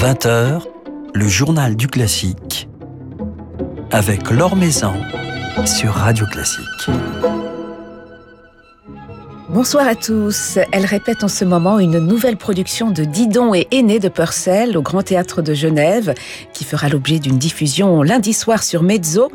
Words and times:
20h, 0.00 0.62
le 1.12 1.26
journal 1.26 1.74
du 1.74 1.88
classique 1.88 2.68
avec 3.90 4.30
Laure 4.30 4.54
Maison 4.54 4.92
sur 5.66 5.92
Radio 5.92 6.24
Classique. 6.26 6.62
Bonsoir 9.48 9.88
à 9.88 9.96
tous. 9.96 10.60
Elle 10.70 10.86
répète 10.86 11.24
en 11.24 11.28
ce 11.28 11.44
moment 11.44 11.80
une 11.80 11.98
nouvelle 11.98 12.36
production 12.36 12.92
de 12.92 13.02
Didon 13.02 13.54
et 13.54 13.66
Aîné 13.72 13.98
de 13.98 14.08
Purcell 14.08 14.76
au 14.76 14.82
Grand 14.82 15.02
Théâtre 15.02 15.42
de 15.42 15.52
Genève, 15.52 16.14
qui 16.52 16.62
fera 16.62 16.88
l'objet 16.88 17.18
d'une 17.18 17.38
diffusion 17.38 18.04
lundi 18.04 18.34
soir 18.34 18.62
sur 18.62 18.84
Mezzo, 18.84 19.32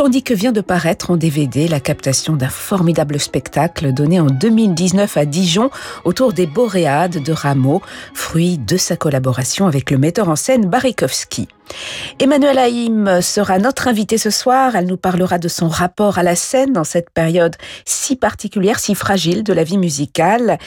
tandis 0.00 0.22
que 0.22 0.32
vient 0.32 0.52
de 0.52 0.62
paraître 0.62 1.10
en 1.10 1.18
DVD 1.18 1.68
la 1.68 1.78
captation 1.78 2.34
d'un 2.34 2.48
formidable 2.48 3.20
spectacle 3.20 3.92
donné 3.92 4.18
en 4.18 4.28
2019 4.28 5.14
à 5.18 5.26
Dijon 5.26 5.68
autour 6.04 6.32
des 6.32 6.46
Boréades 6.46 7.22
de 7.22 7.32
Rameau, 7.32 7.82
fruit 8.14 8.56
de 8.56 8.78
sa 8.78 8.96
collaboration 8.96 9.66
avec 9.66 9.90
le 9.90 9.98
metteur 9.98 10.30
en 10.30 10.36
scène 10.36 10.64
Barikowski. 10.64 11.48
Emmanuel 12.18 12.58
Haïm 12.58 13.20
sera 13.20 13.58
notre 13.58 13.88
invitée 13.88 14.16
ce 14.16 14.30
soir. 14.30 14.74
Elle 14.74 14.86
nous 14.86 14.96
parlera 14.96 15.38
de 15.38 15.48
son 15.48 15.68
rapport 15.68 16.18
à 16.18 16.22
la 16.22 16.34
scène 16.34 16.72
dans 16.72 16.84
cette 16.84 17.10
période 17.10 17.56
si 17.84 18.16
particulière, 18.16 18.80
si 18.80 18.94
fragile 18.94 19.44
de 19.44 19.52
la 19.52 19.64
vie 19.64 19.78
musicale 19.78 20.58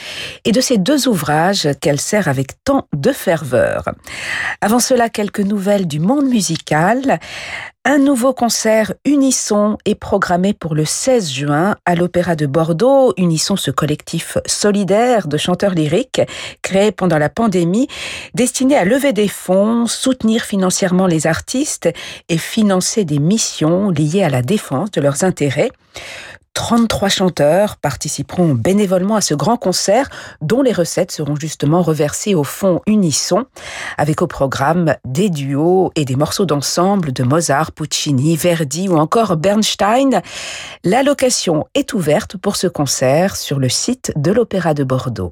et 0.44 0.52
de 0.52 0.60
ces 0.60 0.78
deux 0.78 1.08
ouvrages 1.08 1.68
qu'elle 1.80 2.00
sert 2.00 2.28
avec 2.28 2.62
tant 2.62 2.86
de 2.94 3.10
ferveur. 3.10 3.84
Avant 4.60 4.78
cela, 4.78 5.08
quelques 5.08 5.40
nouvelles 5.40 5.88
du 5.88 5.98
monde 5.98 6.26
musical. 6.26 7.18
Un 7.86 7.98
nouveau 7.98 8.32
concert 8.32 8.94
Unisson 9.04 9.76
est 9.84 9.94
programmé 9.94 10.54
pour 10.54 10.74
le 10.74 10.86
16 10.86 11.30
juin 11.30 11.76
à 11.84 11.94
l'Opéra 11.94 12.34
de 12.34 12.46
Bordeaux. 12.46 13.12
Unisson, 13.18 13.56
ce 13.56 13.70
collectif 13.70 14.38
solidaire 14.46 15.28
de 15.28 15.36
chanteurs 15.36 15.74
lyriques 15.74 16.22
créé 16.62 16.92
pendant 16.92 17.18
la 17.18 17.28
pandémie, 17.28 17.88
destiné 18.32 18.74
à 18.78 18.86
lever 18.86 19.12
des 19.12 19.28
fonds, 19.28 19.86
soutenir 19.86 20.44
financièrement 20.44 21.06
les 21.06 21.26
artistes 21.26 21.90
et 22.30 22.38
financer 22.38 23.04
des 23.04 23.18
missions 23.18 23.90
liées 23.90 24.24
à 24.24 24.30
la 24.30 24.40
défense 24.40 24.90
de 24.90 25.02
leurs 25.02 25.22
intérêts. 25.22 25.70
33 26.54 27.08
chanteurs 27.08 27.76
participeront 27.76 28.54
bénévolement 28.54 29.16
à 29.16 29.20
ce 29.20 29.34
grand 29.34 29.56
concert 29.56 30.08
dont 30.40 30.62
les 30.62 30.72
recettes 30.72 31.12
seront 31.12 31.36
justement 31.36 31.82
reversées 31.82 32.34
au 32.34 32.44
fond 32.44 32.80
Unisson 32.86 33.44
avec 33.98 34.22
au 34.22 34.26
programme 34.26 34.94
des 35.04 35.30
duos 35.30 35.90
et 35.96 36.04
des 36.04 36.16
morceaux 36.16 36.46
d'ensemble 36.46 37.12
de 37.12 37.24
Mozart, 37.24 37.72
Puccini, 37.72 38.36
Verdi 38.36 38.88
ou 38.88 38.96
encore 38.96 39.36
Bernstein. 39.36 40.22
La 40.84 41.02
location 41.02 41.66
est 41.74 41.92
ouverte 41.92 42.36
pour 42.36 42.56
ce 42.56 42.66
concert 42.66 43.36
sur 43.36 43.58
le 43.58 43.68
site 43.68 44.12
de 44.16 44.32
l'Opéra 44.32 44.74
de 44.74 44.84
Bordeaux. 44.84 45.30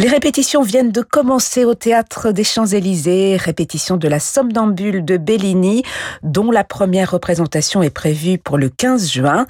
Les 0.00 0.08
répétitions 0.08 0.62
viennent 0.62 0.92
de 0.92 1.02
commencer 1.02 1.66
au 1.66 1.74
théâtre 1.74 2.32
des 2.32 2.42
Champs-Élysées, 2.42 3.36
répétition 3.36 3.98
de 3.98 4.08
la 4.08 4.18
Somnambule 4.18 5.04
de 5.04 5.18
Bellini, 5.18 5.82
dont 6.22 6.50
la 6.50 6.64
première 6.64 7.10
représentation 7.10 7.82
est 7.82 7.90
prévue 7.90 8.38
pour 8.38 8.56
le 8.56 8.70
15 8.70 9.10
juin. 9.10 9.46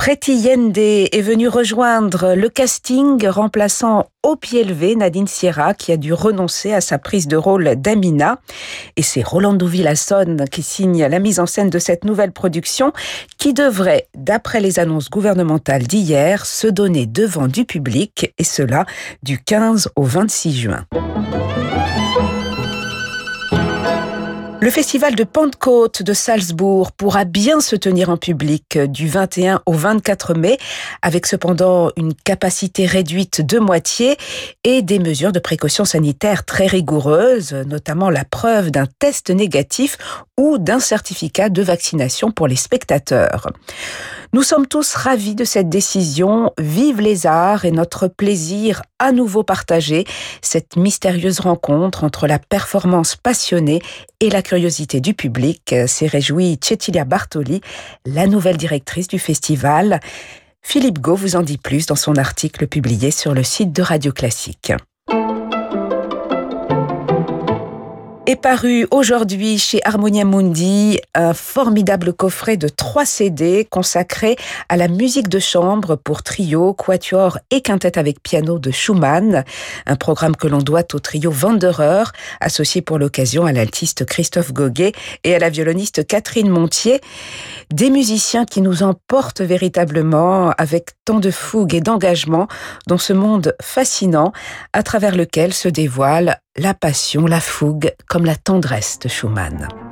Preti 0.00 0.32
Yende 0.32 0.78
est 0.78 1.20
venu 1.20 1.46
rejoindre 1.46 2.32
le 2.32 2.48
casting 2.48 3.28
remplaçant 3.28 4.08
au 4.22 4.34
pied 4.34 4.64
levé 4.64 4.96
Nadine 4.96 5.26
Sierra 5.26 5.74
qui 5.74 5.92
a 5.92 5.98
dû 5.98 6.14
renoncer 6.14 6.72
à 6.72 6.80
sa 6.80 6.96
prise 6.96 7.28
de 7.28 7.36
rôle 7.36 7.74
d'Amina. 7.76 8.38
Et 8.96 9.02
c'est 9.02 9.22
Rolando 9.22 9.66
Villasson 9.66 10.46
qui 10.50 10.62
signe 10.62 11.04
la 11.04 11.18
mise 11.18 11.38
en 11.38 11.44
scène 11.44 11.68
de 11.68 11.78
cette 11.78 12.06
nouvelle 12.06 12.32
production 12.32 12.94
qui 13.36 13.52
devrait, 13.52 14.08
d'après 14.16 14.60
les 14.60 14.78
annonces 14.78 15.10
gouvernementales 15.10 15.82
d'hier, 15.82 16.46
se 16.46 16.66
donner 16.66 17.04
devant 17.04 17.46
du 17.46 17.66
public 17.66 18.32
et 18.38 18.44
cela 18.44 18.86
du 19.22 19.38
15 19.38 19.90
au 19.96 20.04
26 20.04 20.58
juin. 20.58 20.86
Le 24.62 24.68
festival 24.68 25.14
de 25.14 25.24
Pentecôte 25.24 26.02
de 26.02 26.12
Salzbourg 26.12 26.92
pourra 26.92 27.24
bien 27.24 27.60
se 27.60 27.76
tenir 27.76 28.10
en 28.10 28.18
public 28.18 28.76
du 28.76 29.08
21 29.08 29.62
au 29.64 29.72
24 29.72 30.34
mai, 30.34 30.58
avec 31.00 31.26
cependant 31.26 31.90
une 31.96 32.12
capacité 32.12 32.84
réduite 32.84 33.40
de 33.40 33.58
moitié 33.58 34.18
et 34.62 34.82
des 34.82 34.98
mesures 34.98 35.32
de 35.32 35.38
précaution 35.38 35.86
sanitaire 35.86 36.44
très 36.44 36.66
rigoureuses, 36.66 37.54
notamment 37.54 38.10
la 38.10 38.26
preuve 38.26 38.70
d'un 38.70 38.86
test 38.98 39.30
négatif 39.30 39.96
ou 40.36 40.58
d'un 40.58 40.78
certificat 40.78 41.48
de 41.48 41.62
vaccination 41.62 42.30
pour 42.30 42.46
les 42.46 42.56
spectateurs. 42.56 43.50
Nous 44.32 44.42
sommes 44.42 44.66
tous 44.66 44.94
ravis 44.94 45.34
de 45.34 45.44
cette 45.44 45.68
décision. 45.68 46.52
Vive 46.56 47.00
les 47.00 47.26
arts 47.26 47.64
et 47.64 47.72
notre 47.72 48.06
plaisir 48.06 48.82
à 49.00 49.10
nouveau 49.10 49.42
partagé, 49.42 50.04
cette 50.42 50.76
mystérieuse 50.76 51.40
rencontre 51.40 52.04
entre 52.04 52.26
la 52.26 52.38
performance 52.38 53.16
passionnée 53.16 53.80
et 54.20 54.30
la 54.30 54.42
curiosité 54.50 55.00
du 55.00 55.14
public, 55.14 55.76
s'est 55.86 56.08
réjouie 56.08 56.58
Cecilia 56.60 57.04
Bartoli, 57.04 57.60
la 58.04 58.26
nouvelle 58.26 58.56
directrice 58.56 59.06
du 59.06 59.20
festival. 59.20 60.00
Philippe 60.60 60.98
Gau 60.98 61.14
vous 61.14 61.36
en 61.36 61.42
dit 61.42 61.56
plus 61.56 61.86
dans 61.86 61.94
son 61.94 62.16
article 62.16 62.66
publié 62.66 63.12
sur 63.12 63.32
le 63.32 63.44
site 63.44 63.72
de 63.72 63.82
Radio 63.82 64.10
Classique. 64.10 64.72
Est 68.30 68.36
paru 68.36 68.86
aujourd'hui 68.92 69.58
chez 69.58 69.80
Harmonia 69.84 70.24
Mundi 70.24 71.00
un 71.16 71.34
formidable 71.34 72.12
coffret 72.12 72.56
de 72.56 72.68
trois 72.68 73.04
CD 73.04 73.66
consacré 73.68 74.36
à 74.68 74.76
la 74.76 74.86
musique 74.86 75.28
de 75.28 75.40
chambre 75.40 75.96
pour 75.96 76.22
trio, 76.22 76.72
quatuor 76.72 77.38
et 77.50 77.60
quintette 77.60 77.98
avec 77.98 78.22
piano 78.22 78.60
de 78.60 78.70
Schumann, 78.70 79.44
un 79.86 79.96
programme 79.96 80.36
que 80.36 80.46
l'on 80.46 80.58
doit 80.58 80.84
au 80.94 81.00
trio 81.00 81.32
Wanderer, 81.42 82.04
associé 82.40 82.82
pour 82.82 83.00
l'occasion 83.00 83.46
à 83.46 83.52
l'altiste 83.52 84.04
Christophe 84.04 84.52
Goguet 84.52 84.92
et 85.24 85.34
à 85.34 85.40
la 85.40 85.50
violoniste 85.50 86.06
Catherine 86.06 86.50
Montier, 86.50 87.00
des 87.72 87.90
musiciens 87.90 88.44
qui 88.44 88.60
nous 88.60 88.84
emportent 88.84 89.40
véritablement 89.40 90.50
avec 90.56 90.90
tant 91.04 91.18
de 91.18 91.32
fougue 91.32 91.74
et 91.74 91.80
d'engagement 91.80 92.46
dans 92.86 92.98
ce 92.98 93.12
monde 93.12 93.56
fascinant 93.60 94.32
à 94.72 94.84
travers 94.84 95.16
lequel 95.16 95.52
se 95.52 95.68
dévoile 95.68 96.40
la 96.60 96.74
passion, 96.74 97.24
la 97.24 97.40
fougue, 97.40 97.94
comme 98.06 98.26
la 98.26 98.36
tendresse 98.36 98.98
de 98.98 99.08
Schumann. 99.08 99.89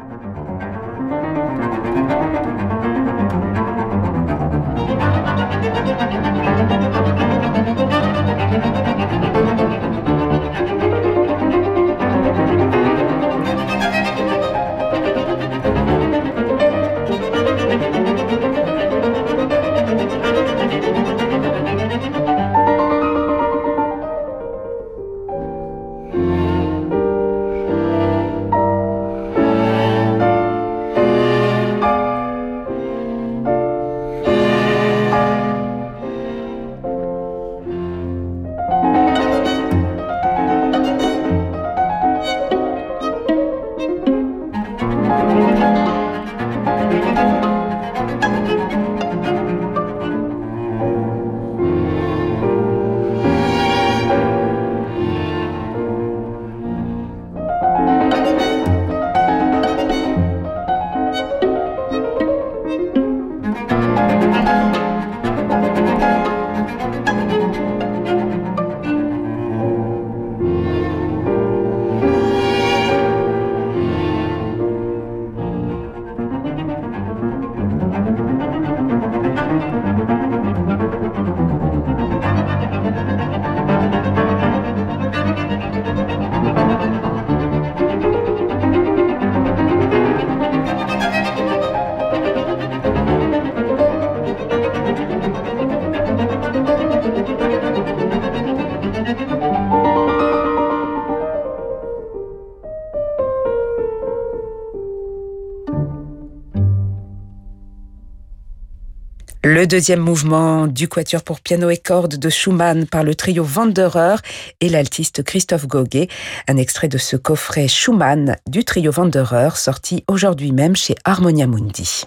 Deuxième 109.68 110.00
mouvement 110.00 110.66
du 110.66 110.88
quatuor 110.88 111.22
pour 111.22 111.40
piano 111.40 111.68
et 111.68 111.76
cordes 111.76 112.16
de 112.16 112.28
Schumann 112.30 112.86
par 112.86 113.04
le 113.04 113.14
trio 113.14 113.46
Wanderer 113.46 114.16
et 114.60 114.68
l'altiste 114.70 115.22
Christophe 115.22 115.66
Goguet. 115.66 116.08
Un 116.48 116.56
extrait 116.56 116.88
de 116.88 116.96
ce 116.96 117.16
coffret 117.16 117.68
Schumann 117.68 118.36
du 118.48 118.64
trio 118.64 118.90
Wanderer 118.96 119.50
sorti 119.54 120.04
aujourd'hui 120.08 120.52
même 120.52 120.74
chez 120.74 120.96
Harmonia 121.04 121.46
Mundi. 121.46 122.04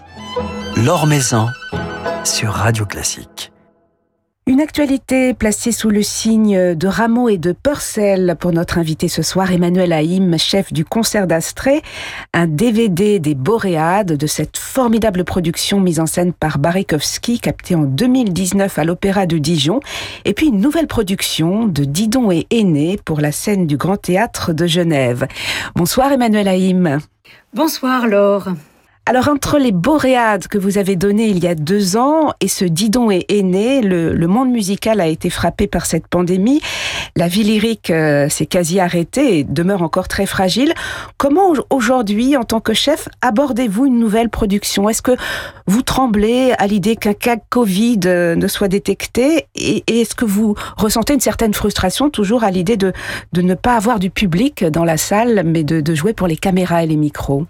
L'Or 0.76 1.06
Maison 1.06 1.46
sur 2.24 2.50
Radio 2.50 2.84
Classique. 2.84 3.51
Une 4.48 4.60
actualité 4.60 5.34
placée 5.34 5.70
sous 5.70 5.88
le 5.88 6.02
signe 6.02 6.74
de 6.74 6.88
Rameau 6.88 7.28
et 7.28 7.38
de 7.38 7.52
Purcell 7.52 8.36
pour 8.40 8.50
notre 8.52 8.76
invité 8.76 9.06
ce 9.06 9.22
soir, 9.22 9.52
Emmanuel 9.52 9.92
Haïm, 9.92 10.36
chef 10.36 10.72
du 10.72 10.84
concert 10.84 11.28
d'Astrée, 11.28 11.80
un 12.34 12.48
DVD 12.48 13.20
des 13.20 13.36
Boréades 13.36 14.16
de 14.16 14.26
cette 14.26 14.56
formidable 14.56 15.22
production 15.22 15.78
mise 15.78 16.00
en 16.00 16.06
scène 16.06 16.32
par 16.32 16.58
Barikowski, 16.58 17.38
captée 17.38 17.76
en 17.76 17.84
2019 17.84 18.80
à 18.80 18.84
l'Opéra 18.84 19.26
de 19.26 19.38
Dijon, 19.38 19.78
et 20.24 20.34
puis 20.34 20.48
une 20.48 20.60
nouvelle 20.60 20.88
production 20.88 21.66
de 21.66 21.84
Didon 21.84 22.32
et 22.32 22.48
Aîné 22.50 22.98
pour 23.04 23.20
la 23.20 23.30
scène 23.30 23.68
du 23.68 23.76
Grand 23.76 23.96
Théâtre 23.96 24.52
de 24.52 24.66
Genève. 24.66 25.28
Bonsoir 25.76 26.10
Emmanuel 26.10 26.48
Haïm. 26.48 26.98
Bonsoir 27.54 28.08
Laure. 28.08 28.48
Alors 29.04 29.26
entre 29.26 29.58
les 29.58 29.72
boréades 29.72 30.46
que 30.46 30.58
vous 30.58 30.78
avez 30.78 30.94
données 30.94 31.26
il 31.26 31.42
y 31.42 31.48
a 31.48 31.56
deux 31.56 31.96
ans 31.96 32.34
et 32.40 32.46
ce 32.46 32.64
Didon 32.64 33.10
est 33.10 33.28
aîné, 33.32 33.80
le, 33.80 34.26
monde 34.28 34.52
musical 34.52 35.00
a 35.00 35.08
été 35.08 35.28
frappé 35.28 35.66
par 35.66 35.86
cette 35.86 36.06
pandémie. 36.06 36.60
La 37.16 37.26
vie 37.26 37.42
lyrique 37.42 37.90
euh, 37.90 38.28
s'est 38.28 38.46
quasi 38.46 38.78
arrêtée 38.78 39.40
et 39.40 39.44
demeure 39.44 39.82
encore 39.82 40.06
très 40.06 40.24
fragile. 40.24 40.72
Comment 41.18 41.52
aujourd'hui, 41.68 42.36
en 42.36 42.44
tant 42.44 42.60
que 42.60 42.74
chef, 42.74 43.08
abordez-vous 43.22 43.86
une 43.86 43.98
nouvelle 43.98 44.30
production? 44.30 44.88
Est-ce 44.88 45.02
que 45.02 45.16
vous 45.66 45.82
tremblez 45.82 46.52
à 46.58 46.68
l'idée 46.68 46.94
qu'un 46.94 47.12
cas 47.12 47.36
Covid 47.36 48.00
euh, 48.06 48.36
ne 48.36 48.46
soit 48.46 48.68
détecté? 48.68 49.48
Et, 49.56 49.82
est-ce 49.88 50.14
que 50.14 50.24
vous 50.24 50.54
ressentez 50.76 51.12
une 51.12 51.20
certaine 51.20 51.54
frustration 51.54 52.08
toujours 52.08 52.44
à 52.44 52.52
l'idée 52.52 52.76
de, 52.76 52.92
de 53.32 53.42
ne 53.42 53.54
pas 53.54 53.74
avoir 53.74 53.98
du 53.98 54.10
public 54.10 54.64
dans 54.64 54.84
la 54.84 54.96
salle, 54.96 55.42
mais 55.44 55.64
de 55.64 55.94
jouer 55.94 56.12
pour 56.12 56.28
les 56.28 56.36
caméras 56.36 56.84
et 56.84 56.86
les 56.86 56.96
micros? 56.96 57.46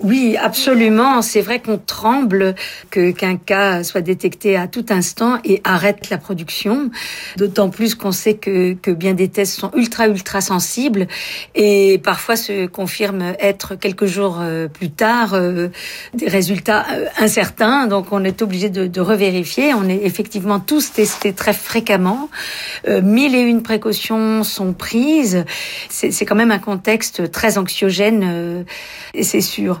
Oui, 0.00 0.36
absolument. 0.36 1.22
C'est 1.22 1.42
vrai 1.42 1.60
qu'on 1.60 1.78
tremble 1.78 2.56
que 2.90 3.12
qu'un 3.12 3.36
cas 3.36 3.84
soit 3.84 4.00
détecté 4.00 4.56
à 4.56 4.66
tout 4.66 4.86
instant 4.90 5.38
et 5.44 5.60
arrête 5.62 6.10
la 6.10 6.18
production. 6.18 6.90
D'autant 7.36 7.70
plus 7.70 7.94
qu'on 7.94 8.10
sait 8.10 8.34
que, 8.34 8.72
que 8.74 8.90
bien 8.90 9.14
des 9.14 9.28
tests 9.28 9.58
sont 9.60 9.70
ultra 9.76 10.08
ultra 10.08 10.40
sensibles 10.40 11.06
et 11.54 12.00
parfois 12.02 12.34
se 12.34 12.66
confirment 12.66 13.34
être 13.38 13.76
quelques 13.76 14.06
jours 14.06 14.38
euh, 14.40 14.66
plus 14.66 14.90
tard 14.90 15.34
euh, 15.34 15.68
des 16.14 16.28
résultats 16.28 16.84
euh, 16.90 17.06
incertains. 17.18 17.86
Donc 17.86 18.06
on 18.10 18.24
est 18.24 18.42
obligé 18.42 18.70
de, 18.70 18.88
de 18.88 19.00
revérifier. 19.00 19.72
On 19.72 19.88
est 19.88 20.00
effectivement 20.02 20.58
tous 20.58 20.92
testés 20.92 21.32
très 21.32 21.52
fréquemment. 21.52 22.28
mille 22.88 23.34
et 23.36 23.40
une 23.40 23.62
précautions 23.62 24.42
sont 24.42 24.72
prises. 24.72 25.44
C'est 25.88 26.24
quand 26.24 26.34
même 26.34 26.50
un 26.50 26.58
contexte 26.58 27.30
très 27.30 27.56
anxiogène 27.56 28.64
et 29.14 29.22
c'est 29.22 29.40
sûr. 29.40 29.80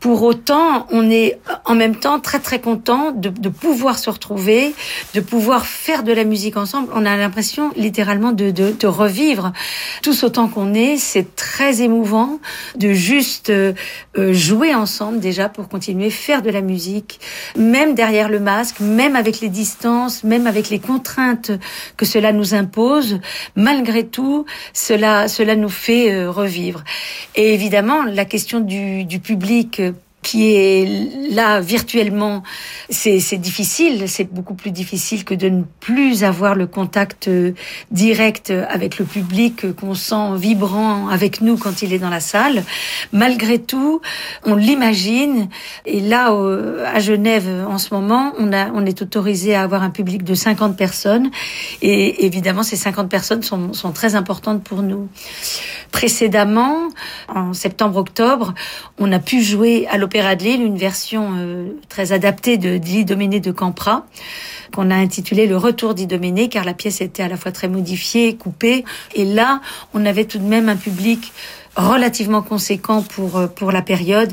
Pour 0.00 0.22
autant, 0.22 0.86
on 0.90 1.10
est 1.10 1.38
en 1.66 1.74
même 1.74 1.94
temps 1.94 2.20
très 2.20 2.38
très 2.38 2.58
content 2.58 3.10
de, 3.10 3.28
de, 3.28 3.50
pouvoir 3.50 3.98
se 3.98 4.08
retrouver, 4.08 4.74
de 5.12 5.20
pouvoir 5.20 5.66
faire 5.66 6.04
de 6.04 6.12
la 6.12 6.24
musique 6.24 6.56
ensemble. 6.56 6.88
On 6.94 7.04
a 7.04 7.16
l'impression 7.18 7.70
littéralement 7.76 8.32
de, 8.32 8.50
de, 8.50 8.72
de, 8.72 8.86
revivre 8.86 9.52
tous 10.02 10.24
autant 10.24 10.48
qu'on 10.48 10.72
est. 10.72 10.96
C'est 10.96 11.36
très 11.36 11.82
émouvant 11.82 12.40
de 12.76 12.94
juste 12.94 13.50
euh, 13.50 13.74
jouer 14.16 14.74
ensemble 14.74 15.20
déjà 15.20 15.50
pour 15.50 15.68
continuer 15.68 16.06
à 16.06 16.10
faire 16.10 16.40
de 16.40 16.48
la 16.48 16.62
musique, 16.62 17.20
même 17.54 17.94
derrière 17.94 18.30
le 18.30 18.40
masque, 18.40 18.80
même 18.80 19.16
avec 19.16 19.40
les 19.40 19.50
distances, 19.50 20.24
même 20.24 20.46
avec 20.46 20.70
les 20.70 20.78
contraintes 20.78 21.50
que 21.98 22.06
cela 22.06 22.32
nous 22.32 22.54
impose. 22.54 23.20
Malgré 23.54 24.06
tout, 24.06 24.46
cela, 24.72 25.28
cela 25.28 25.56
nous 25.56 25.68
fait 25.68 26.10
euh, 26.10 26.30
revivre. 26.30 26.84
Et 27.36 27.52
évidemment, 27.52 28.02
la 28.04 28.24
question 28.24 28.60
du, 28.60 29.04
du 29.04 29.20
public 29.20 29.82
qui 30.22 30.52
est 30.54 31.30
là 31.30 31.60
virtuellement, 31.60 32.42
c'est 32.90 33.38
difficile, 33.38 34.08
c'est 34.08 34.30
beaucoup 34.30 34.54
plus 34.54 34.70
difficile 34.70 35.24
que 35.24 35.34
de 35.34 35.48
ne 35.48 35.62
plus 35.80 36.24
avoir 36.24 36.54
le 36.54 36.66
contact 36.66 37.28
euh, 37.28 37.52
direct 37.90 38.50
avec 38.50 38.98
le 38.98 39.04
public 39.06 39.74
qu'on 39.76 39.94
sent 39.94 40.36
vibrant 40.36 41.08
avec 41.08 41.40
nous 41.40 41.56
quand 41.56 41.82
il 41.82 41.92
est 41.92 41.98
dans 41.98 42.10
la 42.10 42.20
salle. 42.20 42.64
Malgré 43.12 43.58
tout, 43.58 44.00
on 44.44 44.56
l'imagine. 44.56 45.48
Et 45.86 46.00
là, 46.00 46.36
à 46.86 47.00
Genève, 47.00 47.48
en 47.68 47.78
ce 47.78 47.94
moment, 47.94 48.32
on, 48.38 48.52
a, 48.52 48.70
on 48.72 48.84
est 48.84 49.00
autorisé 49.00 49.54
à 49.54 49.62
avoir 49.62 49.82
un 49.82 49.90
public 49.90 50.22
de 50.22 50.34
50 50.34 50.76
personnes. 50.76 51.30
Et 51.80 52.26
évidemment, 52.26 52.62
ces 52.62 52.76
50 52.76 53.08
personnes 53.08 53.42
sont, 53.42 53.72
sont 53.72 53.92
très 53.92 54.14
importantes 54.14 54.62
pour 54.62 54.82
nous. 54.82 55.08
Précédemment, 55.92 56.88
en 57.28 57.52
septembre-octobre, 57.52 58.54
on 58.98 59.10
a 59.12 59.18
pu 59.18 59.42
jouer 59.42 59.86
à 59.90 59.96
l'Opéra 59.96 60.09
de 60.10 60.64
une 60.64 60.76
version 60.76 61.30
euh, 61.36 61.68
très 61.88 62.12
adaptée 62.12 62.58
de 62.58 62.78
d'Idoménée 62.78 63.40
de 63.40 63.52
Campra 63.52 64.06
qu'on 64.74 64.90
a 64.90 64.94
intitulé 64.94 65.46
Le 65.46 65.56
Retour 65.56 65.94
d'Idoménée 65.94 66.48
car 66.48 66.64
la 66.64 66.74
pièce 66.74 67.00
était 67.00 67.22
à 67.22 67.28
la 67.28 67.36
fois 67.36 67.52
très 67.52 67.68
modifiée, 67.68 68.34
coupée 68.36 68.84
et 69.14 69.24
là, 69.24 69.60
on 69.94 70.04
avait 70.04 70.24
tout 70.24 70.38
de 70.38 70.44
même 70.44 70.68
un 70.68 70.76
public 70.76 71.32
relativement 71.76 72.42
conséquent 72.42 73.02
pour 73.02 73.36
euh, 73.36 73.46
pour 73.46 73.72
la 73.72 73.82
période 73.82 74.32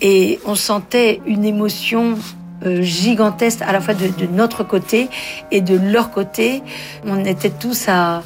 et 0.00 0.38
on 0.44 0.54
sentait 0.54 1.20
une 1.26 1.44
émotion 1.44 2.18
euh, 2.64 2.82
gigantesque 2.82 3.62
à 3.62 3.72
la 3.72 3.80
fois 3.80 3.94
de, 3.94 4.08
de 4.08 4.26
notre 4.26 4.62
côté 4.62 5.08
et 5.50 5.60
de 5.60 5.76
leur 5.76 6.10
côté. 6.10 6.62
On 7.06 7.24
était 7.24 7.50
tous 7.50 7.88
à 7.88 8.22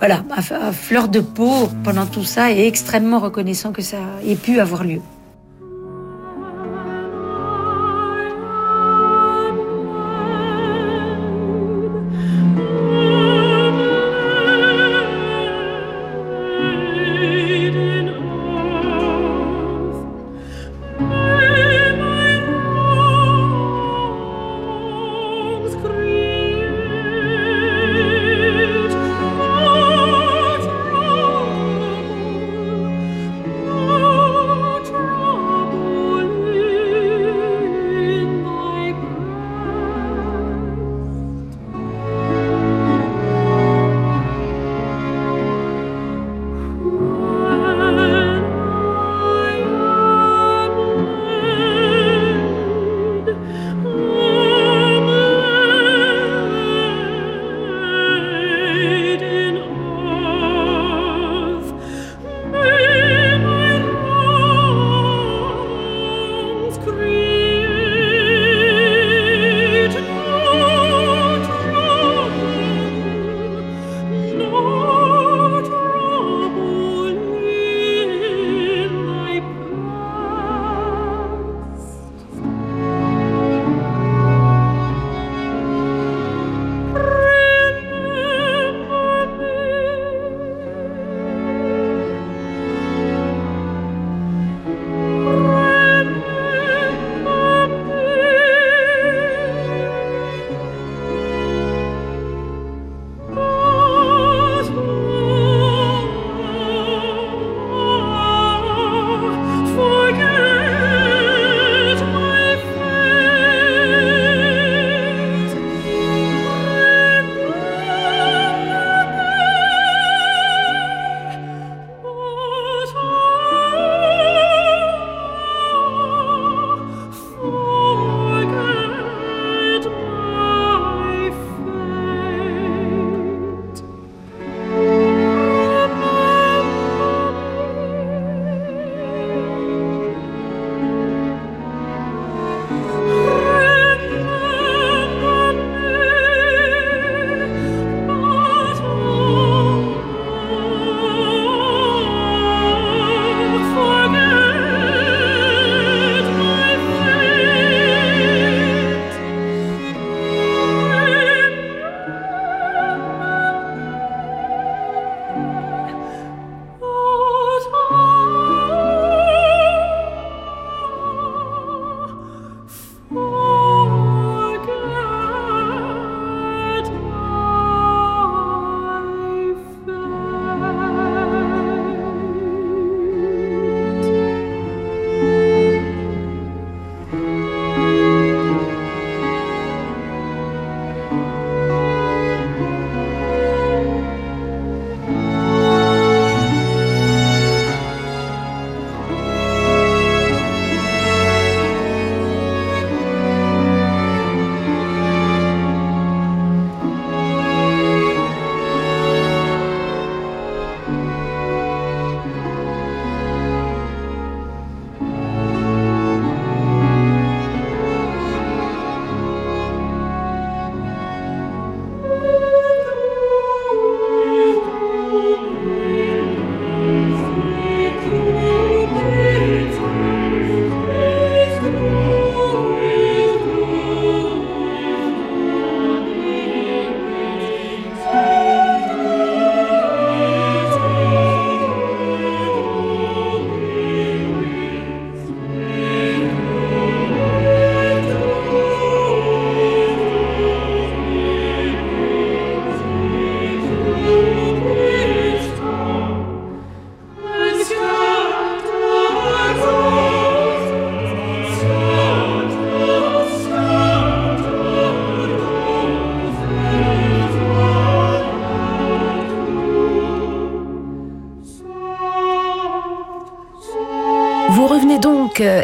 voilà, 0.00 0.24
à, 0.30 0.72
fleur 0.72 1.06
de 1.06 1.20
peau 1.20 1.68
pendant 1.84 2.06
tout 2.06 2.24
ça 2.24 2.50
et 2.50 2.66
extrêmement 2.66 3.20
reconnaissant 3.20 3.70
que 3.70 3.82
ça 3.82 3.98
ait 4.26 4.34
pu 4.34 4.58
avoir 4.58 4.82
lieu. 4.82 5.00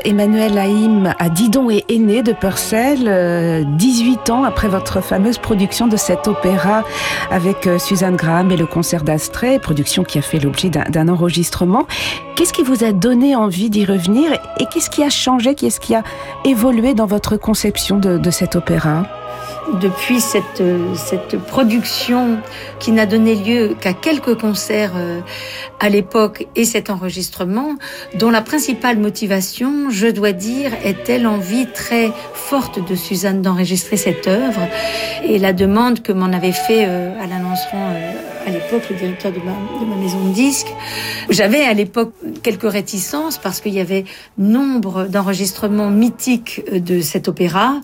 Emmanuel 0.09 0.57
Haïm 0.57 1.15
à 1.19 1.29
Didon 1.29 1.69
et 1.69 1.85
Aîné 1.91 2.23
de 2.23 2.33
Purcell, 2.33 3.67
18 3.77 4.31
ans 4.31 4.43
après 4.45 4.67
votre 4.67 5.03
fameuse 5.03 5.37
production 5.37 5.87
de 5.87 5.99
cet 5.99 6.29
opéra 6.29 6.83
avec 7.31 7.69
Suzanne 7.79 8.17
Graham 8.17 8.51
et 8.51 8.57
le 8.57 8.65
concert 8.65 9.03
d'Astrée, 9.03 9.59
production 9.59 10.05
qui 10.05 10.17
a 10.17 10.23
fait 10.23 10.39
l'objet 10.39 10.71
d'un 10.71 11.09
enregistrement. 11.09 11.87
Qu'est-ce 12.37 12.55
qui 12.55 12.63
vous 12.63 12.85
a 12.85 12.93
donné 12.93 13.37
envie 13.37 13.69
d'y 13.69 13.85
revenir 13.85 14.33
et 14.59 14.65
qu'est-ce 14.73 14.89
qui 14.89 15.03
a 15.03 15.11
changé, 15.11 15.55
qu'est-ce 15.55 15.79
qui 15.79 15.95
a 15.95 16.03
évolué 16.47 16.95
dans 16.95 17.07
votre 17.07 17.37
conception 17.37 17.99
de, 17.99 18.17
de 18.17 18.31
cet 18.31 18.57
opéra? 18.57 19.05
Depuis 19.83 20.21
cette, 20.21 20.63
cette 20.95 21.39
production 21.39 22.39
qui 22.79 22.93
n'a 22.93 23.05
donné 23.05 23.35
lieu 23.35 23.77
qu'à 23.79 23.93
quelques 23.93 24.39
concerts 24.41 24.93
euh, 24.97 25.21
à 25.81 25.89
l'époque 25.89 26.47
et 26.57 26.65
cet 26.65 26.91
enregistrement, 26.91 27.77
dont 28.15 28.31
la 28.31 28.43
principale 28.43 28.99
motivation, 28.99 29.91
je 29.91 30.09
dois 30.09 30.33
dire, 30.33 30.73
était 30.85 31.19
l'envie 31.19 31.67
très 31.67 32.11
forte 32.35 32.87
de 32.89 32.95
Suzanne 32.95 33.43
d'enregistrer 33.43 33.97
cette 33.97 34.27
œuvre 34.27 34.61
et 35.25 35.39
la 35.39 35.53
demande 35.53 36.03
que 36.03 36.13
m'en 36.13 36.33
avait 36.33 36.53
fait 36.53 36.85
euh, 36.87 37.13
Alain 37.23 37.43
euh, 37.75 38.28
à 38.47 38.51
l'époque, 38.51 38.83
le 38.91 38.97
directeur 38.97 39.33
de 39.33 39.39
ma, 39.39 39.97
maison 39.97 40.29
de 40.29 40.33
disques. 40.33 40.73
J'avais 41.31 41.63
à 41.63 41.75
l'époque 41.75 42.13
quelques 42.43 42.71
réticences 42.71 43.39
parce 43.39 43.61
qu'il 43.61 43.75
y 43.75 43.81
avait 43.81 44.05
nombre 44.37 45.07
d'enregistrements 45.07 45.91
mythiques 45.91 46.63
de 46.73 47.01
cet 47.01 47.29
opéra 47.29 47.81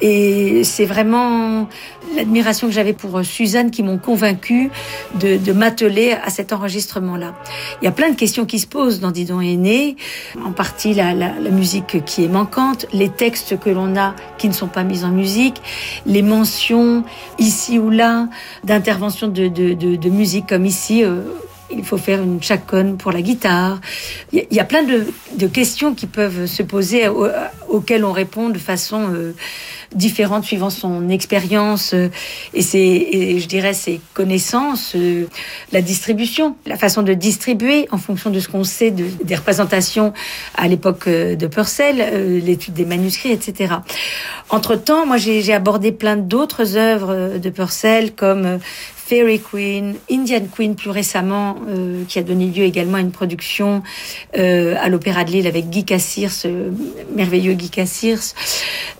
et 0.00 0.64
c'est 0.64 0.84
vraiment 0.84 1.68
l'admiration 2.14 2.68
que 2.68 2.72
j'avais 2.72 2.92
pour 2.92 3.24
Suzanne 3.24 3.70
qui 3.70 3.82
m'ont 3.82 3.98
convaincu 3.98 4.70
de, 5.18 5.52
m'atteler 5.52 6.12
à 6.12 6.30
cet 6.30 6.52
enregistrement-là. 6.52 7.34
Il 7.80 7.84
y 7.84 7.88
a 7.88 7.92
plein 7.92 8.10
de 8.10 8.16
questions 8.16 8.44
qui 8.44 8.58
se 8.58 8.66
posent 8.66 9.00
dans 9.00 9.10
Didon 9.10 9.40
est 9.40 9.56
né, 9.56 9.96
en 10.44 10.52
partie 10.52 10.94
la 10.94 11.14
musique 11.50 12.04
qui 12.04 12.24
est 12.24 12.28
manquante, 12.28 12.86
les 12.92 13.08
textes 13.08 13.58
que 13.58 13.70
l'on 13.70 13.96
a 13.96 14.14
qui 14.38 14.48
ne 14.48 14.52
sont 14.52 14.68
pas 14.68 14.84
mis 14.84 15.04
en 15.04 15.10
musique, 15.10 15.60
les 16.04 16.22
mentions 16.22 17.04
ici 17.38 17.78
ou 17.78 17.90
là 17.90 18.28
d'intervention 18.64 19.28
de, 19.28 19.48
de, 19.48 19.74
de, 19.74 19.95
de, 19.98 20.10
musique 20.10 20.48
comme 20.48 20.66
ici. 20.66 21.04
Euh, 21.04 21.20
il 21.68 21.84
faut 21.84 21.98
faire 21.98 22.22
une 22.22 22.40
chaconne 22.40 22.96
pour 22.96 23.10
la 23.10 23.22
guitare. 23.22 23.80
Il 24.32 24.46
y 24.52 24.60
a 24.60 24.64
plein 24.64 24.84
de, 24.84 25.46
questions 25.48 25.94
qui 25.94 26.06
peuvent 26.06 26.46
se 26.46 26.62
poser, 26.62 27.08
auxquelles 27.68 28.04
on 28.04 28.12
répond 28.12 28.50
de 28.50 28.58
façon 28.58 29.12
euh, 29.12 29.34
différente 29.92 30.44
suivant 30.44 30.70
son 30.70 31.08
expérience 31.08 31.92
euh, 31.92 32.08
et 32.54 32.62
ses, 32.62 33.40
je 33.40 33.48
dirais, 33.48 33.74
ses 33.74 34.00
connaissances, 34.14 34.94
la 35.72 35.82
distribution, 35.82 36.56
la 36.66 36.76
façon 36.76 37.02
de 37.02 37.14
distribuer 37.14 37.88
en 37.90 37.98
fonction 37.98 38.30
de 38.30 38.38
ce 38.38 38.48
qu'on 38.48 38.62
sait 38.62 38.92
de, 38.92 39.04
des 39.24 39.34
représentations 39.34 40.12
à 40.54 40.68
l'époque 40.68 41.08
de 41.08 41.46
Purcell, 41.48 41.96
l'étude 42.44 42.74
des 42.74 42.84
manuscrits, 42.84 43.32
etc. 43.32 43.74
Entre-temps, 44.50 45.04
moi, 45.04 45.16
j'ai 45.16 45.52
abordé 45.52 45.90
plein 45.90 46.16
d'autres 46.16 46.76
œuvres 46.76 47.38
de 47.38 47.50
Purcell, 47.50 48.12
comme 48.12 48.60
Fairy 49.06 49.40
Queen, 49.40 49.94
Indian 50.10 50.42
Queen 50.52 50.74
plus 50.74 50.90
récemment, 50.90 51.54
euh, 51.68 52.02
qui 52.08 52.18
a 52.18 52.24
donné 52.24 52.46
lieu 52.46 52.64
également 52.64 52.96
à 52.96 53.00
une 53.00 53.12
production 53.12 53.84
euh, 54.36 54.74
à 54.80 54.88
l'Opéra 54.88 55.22
de 55.22 55.30
Lille 55.30 55.46
avec 55.46 55.70
Guy 55.70 55.84
Cassirs, 55.84 56.32
ce 56.32 56.48
merveilleux 57.14 57.52
Guy 57.52 57.70
Cassirs. 57.70 58.20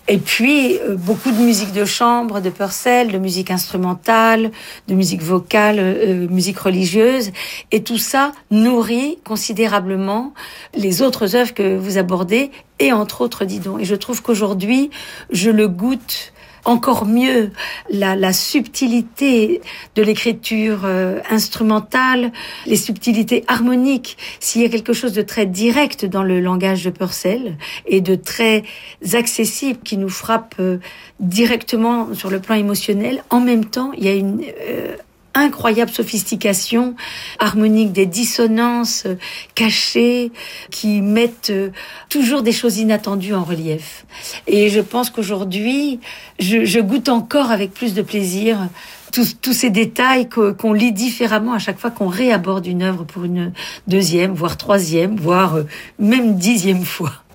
Et 0.06 0.18
puis 0.18 0.78
euh, 0.78 0.94
beaucoup 0.94 1.32
de 1.32 1.38
musique 1.38 1.72
de 1.72 1.84
chambre, 1.84 2.40
de 2.40 2.50
Purcell, 2.50 3.10
de 3.10 3.18
musique 3.18 3.50
instrumentale, 3.50 4.52
de 4.86 4.94
musique 4.94 5.22
vocale, 5.22 5.78
euh, 5.80 6.28
musique 6.28 6.60
religieuse. 6.60 7.32
Et 7.72 7.82
tout 7.82 7.98
ça 7.98 8.30
nourrit 8.52 9.18
considérablement 9.25 10.32
les 10.76 11.02
autres 11.02 11.34
œuvres 11.34 11.52
que 11.52 11.76
vous 11.76 11.98
abordez, 11.98 12.52
et 12.78 12.92
entre 12.92 13.22
autres, 13.22 13.44
dis 13.44 13.58
donc. 13.58 13.80
Et 13.80 13.84
je 13.84 13.96
trouve 13.96 14.22
qu'aujourd'hui, 14.22 14.90
je 15.30 15.50
le 15.50 15.66
goûte 15.66 16.32
encore 16.66 17.06
mieux 17.06 17.50
la, 17.90 18.16
la 18.16 18.32
subtilité 18.32 19.62
de 19.94 20.02
l'écriture 20.02 20.80
euh, 20.85 21.20
instrumentale, 21.30 22.32
les 22.66 22.76
subtilités 22.76 23.44
harmoniques. 23.46 24.18
S'il 24.40 24.62
y 24.62 24.64
a 24.64 24.68
quelque 24.68 24.92
chose 24.92 25.12
de 25.12 25.23
très 25.23 25.46
direct 25.46 26.04
dans 26.04 26.23
le 26.23 26.40
langage 26.40 26.85
de 26.85 26.90
Purcell 26.90 27.56
et 27.87 28.00
de 28.00 28.14
très 28.14 28.64
accessible 29.14 29.78
qui 29.85 29.96
nous 29.96 30.08
frappe 30.08 30.56
euh, 30.61 30.78
directement 31.20 32.12
sur 32.14 32.30
le 32.30 32.40
plan 32.40 32.56
émotionnel, 32.56 33.23
en 33.30 33.40
même 33.40 33.64
temps, 33.64 33.92
il 33.96 34.04
y 34.04 34.08
a 34.08 34.14
une 34.14 34.42
euh, 34.68 34.96
incroyable 35.37 35.90
sophistication 35.90 36.97
harmonique, 37.38 37.93
des 37.93 38.07
dissonances 38.07 39.05
euh, 39.07 39.16
cachées 39.55 40.33
qui 40.71 41.02
mettent 41.02 41.50
euh, 41.50 41.71
toujours 42.09 42.43
des 42.43 42.52
choses 42.52 42.78
inattendues 42.78 43.35
en 43.35 43.45
relief. 43.45 44.07
Et 44.47 44.71
je 44.71 44.81
pense 44.81 45.11
qu'aujourd'hui, 45.11 46.00
je, 46.38 46.81
goûte 46.81 47.09
encore 47.09 47.50
avec 47.50 47.73
plus 47.73 47.95
de 47.95 48.02
plaisir 48.02 48.69
tous, 49.12 49.37
tous 49.40 49.52
ces 49.52 49.71
détails 49.71 50.28
qu'on 50.28 50.73
lit 50.73 50.93
différemment 50.93 51.52
à 51.52 51.59
chaque 51.59 51.78
fois 51.78 51.90
qu'on 51.90 52.09
réaborde 52.09 52.66
une 52.66 52.83
œuvre 52.83 53.05
pour 53.05 53.25
une 53.25 53.52
deuxième, 53.87 54.33
voire 54.33 54.57
troisième, 54.57 55.16
voire 55.16 55.57
euh, 55.57 55.66
même 55.99 56.37
dixième 56.37 56.85
fois. 56.85 57.25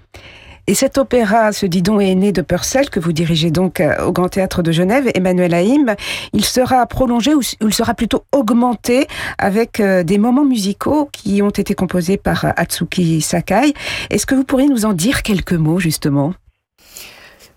Et 0.72 0.74
cet 0.74 0.98
opéra, 0.98 1.52
ce 1.52 1.66
Didon 1.66 2.00
est 2.00 2.16
né 2.16 2.32
de 2.32 2.42
Purcell, 2.42 2.90
que 2.90 3.02
vous 3.02 3.12
dirigez 3.12 3.52
donc 3.52 3.82
euh, 3.82 4.06
au 4.06 4.14
Grand 4.14 4.30
Théâtre 4.30 4.64
de 4.64 4.72
Genève, 4.72 5.12
Emmanuel 5.16 5.54
Haïm, 5.54 5.98
il 6.32 6.46
sera 6.46 6.86
prolongé 6.86 7.36
ou 7.36 7.42
il 7.60 7.74
sera 7.74 7.94
plutôt 7.94 8.24
augmenté 8.32 9.06
avec 9.38 9.82
euh, 9.82 10.04
des 10.04 10.18
moments 10.18 10.46
musicaux 10.46 11.10
qui 11.12 11.42
ont 11.42 11.50
été 11.50 11.74
composés 11.74 12.16
par 12.16 12.46
euh, 12.46 12.52
Atsuki 12.56 13.20
Sakai. 13.20 13.74
Est-ce 14.12 14.26
que 14.26 14.34
vous 14.34 14.46
pourriez 14.46 14.70
nous 14.70 14.86
en 14.86 14.94
dire 14.94 15.24
quelques 15.24 15.52
mots, 15.52 15.80
justement? 15.80 16.34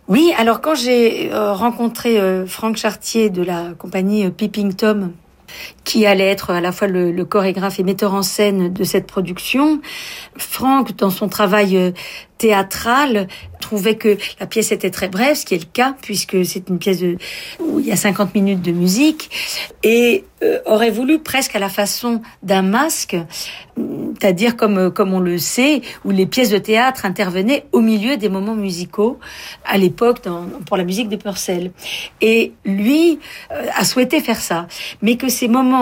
Oui, 0.08 0.32
alors 0.36 0.60
quand 0.60 0.74
j'ai 0.74 1.30
rencontré 1.32 2.18
Franck 2.48 2.78
Chartier 2.78 3.30
de 3.30 3.44
la 3.44 3.74
compagnie 3.78 4.28
Peeping 4.28 4.74
Tom, 4.74 5.12
qui 5.84 6.06
allait 6.06 6.30
être 6.30 6.50
à 6.50 6.60
la 6.60 6.72
fois 6.72 6.88
le, 6.88 7.12
le, 7.12 7.24
chorégraphe 7.24 7.78
et 7.78 7.82
metteur 7.82 8.14
en 8.14 8.22
scène 8.22 8.72
de 8.72 8.84
cette 8.84 9.06
production. 9.06 9.80
Franck, 10.36 10.96
dans 10.96 11.10
son 11.10 11.28
travail 11.28 11.92
théâtral 12.38 13.28
trouvait 13.60 13.94
que 13.94 14.18
la 14.40 14.46
pièce 14.46 14.72
était 14.72 14.90
très 14.90 15.08
brève, 15.08 15.34
ce 15.34 15.46
qui 15.46 15.54
est 15.54 15.58
le 15.58 15.70
cas 15.72 15.94
puisque 16.02 16.44
c'est 16.44 16.68
une 16.68 16.78
pièce 16.78 17.00
de, 17.00 17.16
où 17.60 17.80
il 17.80 17.86
y 17.86 17.92
a 17.92 17.96
50 17.96 18.34
minutes 18.34 18.60
de 18.60 18.72
musique 18.72 19.30
et 19.82 20.24
euh, 20.42 20.58
aurait 20.66 20.90
voulu 20.90 21.20
presque 21.20 21.56
à 21.56 21.58
la 21.58 21.70
façon 21.70 22.20
d'un 22.42 22.60
masque, 22.60 23.16
c'est-à-dire 23.76 24.56
comme 24.56 24.92
comme 24.92 25.14
on 25.14 25.20
le 25.20 25.38
sait, 25.38 25.80
où 26.04 26.10
les 26.10 26.26
pièces 26.26 26.50
de 26.50 26.58
théâtre 26.58 27.06
intervenaient 27.06 27.64
au 27.72 27.80
milieu 27.80 28.18
des 28.18 28.28
moments 28.28 28.54
musicaux 28.54 29.18
à 29.64 29.78
l'époque 29.78 30.18
pour 30.66 30.76
la 30.76 30.84
musique 30.84 31.08
de 31.08 31.16
Purcell. 31.16 31.70
Et 32.20 32.52
lui 32.66 33.18
euh, 33.52 33.66
a 33.74 33.84
souhaité 33.84 34.20
faire 34.20 34.40
ça, 34.40 34.66
mais 35.00 35.16
que 35.16 35.28
ces 35.28 35.48
moments 35.48 35.73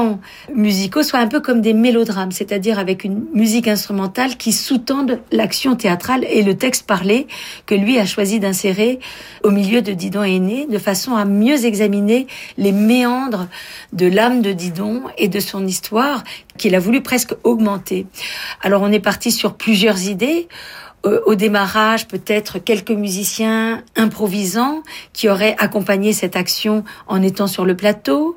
musicaux 0.54 1.02
soient 1.02 1.20
un 1.20 1.26
peu 1.26 1.40
comme 1.40 1.61
des 1.61 1.72
mélodrames, 1.72 2.32
c'est-à-dire 2.32 2.78
avec 2.78 3.04
une 3.04 3.25
musique 3.34 3.68
instrumentale 3.68 4.37
qui 4.37 4.52
sous-tende 4.52 5.20
l'action 5.30 5.76
théâtrale 5.76 6.25
et 6.25 6.42
le 6.42 6.56
texte 6.56 6.87
parlé 6.87 7.26
que 7.66 7.75
lui 7.75 7.99
a 7.99 8.06
choisi 8.06 8.40
d'insérer 8.40 9.00
au 9.42 9.50
milieu 9.50 9.82
de 9.82 9.92
Didon 9.92 10.25
et 10.25 10.37
Aîné, 10.37 10.66
de 10.66 10.78
façon 10.78 11.14
à 11.14 11.25
mieux 11.25 11.64
examiner 11.64 12.26
les 12.56 12.72
méandres 12.72 13.49
de 13.92 14.06
l'âme 14.06 14.42
de 14.42 14.52
Didon 14.52 15.02
et 15.18 15.28
de 15.28 15.40
son 15.40 15.66
histoire 15.66 16.25
qu'il 16.58 16.75
a 16.75 16.78
voulu 16.78 17.02
presque 17.02 17.34
augmenter. 17.44 18.06
Alors 18.62 18.82
on 18.82 18.92
est 18.92 19.00
parti 19.00 19.32
sur 19.32 19.54
plusieurs 19.54 20.08
idées 20.08 20.49
au 21.04 21.35
démarrage 21.35 22.06
peut-être 22.06 22.59
quelques 22.59 22.92
musiciens 22.92 23.82
improvisants 23.97 24.82
qui 25.12 25.28
auraient 25.28 25.56
accompagné 25.59 26.12
cette 26.12 26.37
action 26.37 26.85
en 27.09 27.23
étant 27.23 27.47
sur 27.47 27.64
le 27.64 27.76
plateau, 27.76 28.37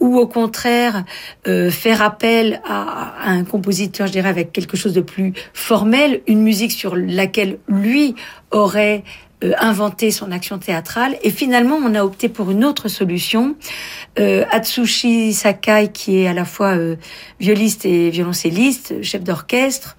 ou 0.00 0.18
au 0.18 0.26
contraire 0.26 1.04
euh, 1.46 1.70
faire 1.70 2.02
appel 2.02 2.60
à, 2.64 3.28
à, 3.28 3.30
un 3.30 3.44
compositeur, 3.44 4.06
je 4.06 4.12
dirais, 4.12 4.28
avec 4.28 4.52
quelque 4.52 4.76
chose 4.76 4.92
de 4.92 5.00
plus 5.00 5.32
formel, 5.54 6.20
une 6.26 6.42
musique 6.42 6.72
sur 6.72 6.96
laquelle 6.96 7.58
lui 7.68 8.14
aurait 8.50 9.04
euh, 9.42 9.52
inventer 9.58 10.10
son 10.10 10.30
action 10.32 10.58
théâtrale. 10.58 11.16
Et 11.22 11.30
finalement, 11.30 11.76
on 11.76 11.94
a 11.94 12.04
opté 12.04 12.28
pour 12.28 12.50
une 12.50 12.64
autre 12.64 12.88
solution. 12.88 13.54
Euh, 14.18 14.44
Atsushi 14.50 15.32
Sakai, 15.32 15.90
qui 15.92 16.18
est 16.18 16.28
à 16.28 16.34
la 16.34 16.44
fois 16.44 16.76
euh, 16.76 16.96
violiste 17.40 17.84
et 17.84 18.10
violoncelliste, 18.10 19.02
chef 19.02 19.22
d'orchestre, 19.22 19.96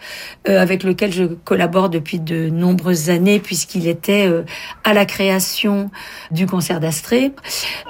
euh, 0.47 0.62
avec 0.62 0.84
lequel 0.84 1.12
je 1.12 1.23
collabore 1.23 1.89
depuis 1.89 2.19
de 2.19 2.49
nombreuses 2.49 3.10
années, 3.10 3.39
puisqu'il 3.39 3.88
était 3.88 4.27
euh, 4.27 4.43
à 4.84 4.93
la 4.93 5.06
création 5.06 5.89
du 6.32 6.45
concert 6.45 6.79
d'Astrée, 6.79 7.34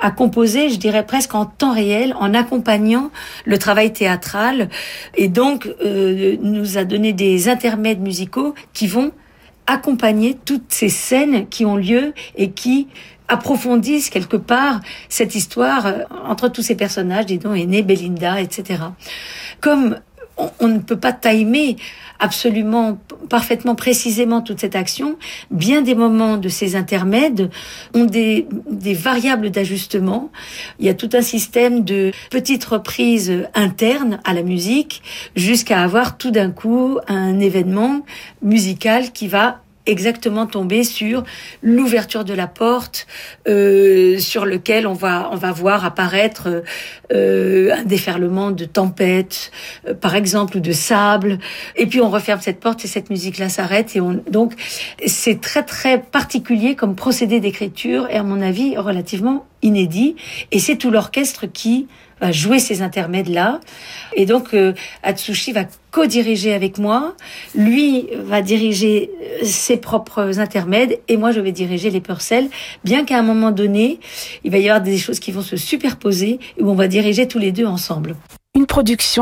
a 0.01 0.11
composé, 0.11 0.69
je 0.69 0.77
dirais 0.77 1.05
presque 1.05 1.35
en 1.35 1.45
temps 1.45 1.73
réel, 1.73 2.15
en 2.19 2.33
accompagnant 2.33 3.11
le 3.45 3.57
travail 3.57 3.93
théâtral, 3.93 4.69
et 5.15 5.27
donc 5.27 5.67
euh, 5.83 6.37
nous 6.41 6.77
a 6.77 6.83
donné 6.83 7.13
des 7.13 7.49
intermèdes 7.49 8.01
musicaux 8.01 8.53
qui 8.73 8.87
vont 8.87 9.11
accompagner 9.67 10.37
toutes 10.45 10.71
ces 10.73 10.89
scènes 10.89 11.47
qui 11.47 11.65
ont 11.65 11.77
lieu 11.77 12.13
et 12.35 12.51
qui 12.51 12.87
approfondissent 13.27 14.09
quelque 14.09 14.37
part 14.37 14.81
cette 15.09 15.35
histoire 15.35 15.85
euh, 15.87 15.99
entre 16.27 16.49
tous 16.49 16.61
ces 16.61 16.75
personnages, 16.75 17.25
dis 17.27 17.37
donc, 17.37 17.57
Aîné, 17.57 17.81
Belinda, 17.81 18.41
etc. 18.41 18.83
Comme 19.61 19.97
on, 20.59 20.67
ne 20.67 20.79
peut 20.79 20.99
pas 20.99 21.13
timer 21.13 21.77
absolument 22.19 22.97
parfaitement 23.29 23.75
précisément 23.75 24.41
toute 24.41 24.59
cette 24.59 24.75
action. 24.75 25.17
Bien 25.51 25.81
des 25.81 25.95
moments 25.95 26.37
de 26.37 26.49
ces 26.49 26.75
intermèdes 26.75 27.49
ont 27.93 28.05
des, 28.05 28.47
des 28.69 28.93
variables 28.93 29.49
d'ajustement. 29.49 30.31
Il 30.79 30.85
y 30.85 30.89
a 30.89 30.93
tout 30.93 31.09
un 31.13 31.21
système 31.21 31.83
de 31.83 32.11
petites 32.29 32.65
reprises 32.65 33.47
internes 33.55 34.19
à 34.23 34.33
la 34.33 34.43
musique 34.43 35.01
jusqu'à 35.35 35.81
avoir 35.81 36.17
tout 36.17 36.31
d'un 36.31 36.51
coup 36.51 36.99
un 37.07 37.39
événement 37.39 38.05
musical 38.41 39.11
qui 39.11 39.27
va 39.27 39.62
exactement 39.85 40.47
tomber 40.47 40.83
sur 40.83 41.23
l'ouverture 41.61 42.23
de 42.23 42.33
la 42.33 42.47
porte 42.47 43.07
euh, 43.47 44.17
sur 44.19 44.45
lequel 44.45 44.87
on 44.87 44.93
va 44.93 45.29
on 45.31 45.35
va 45.35 45.51
voir 45.51 45.85
apparaître 45.85 46.63
euh, 47.11 47.73
un 47.73 47.83
déferlement 47.83 48.51
de 48.51 48.65
tempête 48.65 49.51
euh, 49.87 49.93
par 49.93 50.15
exemple 50.15 50.57
ou 50.57 50.59
de 50.59 50.71
sable. 50.71 51.39
Et 51.75 51.85
puis 51.85 52.01
on 52.01 52.09
referme 52.09 52.39
cette 52.41 52.59
porte 52.59 52.85
et 52.85 52.87
cette 52.87 53.09
musique 53.09 53.37
là 53.37 53.49
s'arrête 53.49 53.95
et 53.95 54.01
on 54.01 54.23
donc 54.29 54.53
c'est 55.05 55.41
très 55.41 55.63
très 55.63 56.01
particulier 56.01 56.75
comme 56.75 56.95
procédé 56.95 57.39
d'écriture 57.39 58.07
et 58.09 58.15
à 58.15 58.23
mon 58.23 58.41
avis 58.41 58.77
relativement 58.77 59.45
inédit. 59.61 60.15
Et 60.51 60.59
c'est 60.59 60.75
tout 60.75 60.91
l'orchestre 60.91 61.45
qui 61.45 61.87
va 62.23 62.31
jouer 62.31 62.59
ces 62.59 62.81
intermèdes-là. 62.81 63.59
Et 64.15 64.25
donc, 64.25 64.53
euh, 64.53 64.73
Atsushi 65.03 65.51
va 65.51 65.65
co-diriger 65.91 66.53
avec 66.53 66.77
moi. 66.77 67.15
Lui 67.53 68.07
va 68.13 68.41
diriger 68.41 69.11
euh, 69.21 69.43
ses 69.43 69.77
propres 69.77 70.39
intermèdes 70.39 70.99
et 71.07 71.17
moi, 71.17 71.31
je 71.31 71.41
vais 71.41 71.51
diriger 71.51 71.89
les 71.89 72.01
Purcell. 72.01 72.47
Bien 72.83 73.03
qu'à 73.03 73.19
un 73.19 73.23
moment 73.23 73.51
donné, 73.51 73.99
il 74.43 74.51
va 74.51 74.57
y 74.57 74.69
avoir 74.69 74.81
des 74.81 74.97
choses 74.97 75.19
qui 75.19 75.31
vont 75.31 75.41
se 75.41 75.57
superposer 75.57 76.39
où 76.59 76.69
on 76.69 76.75
va 76.75 76.87
diriger 76.87 77.27
tous 77.27 77.39
les 77.39 77.51
deux 77.51 77.65
ensemble. 77.65 78.15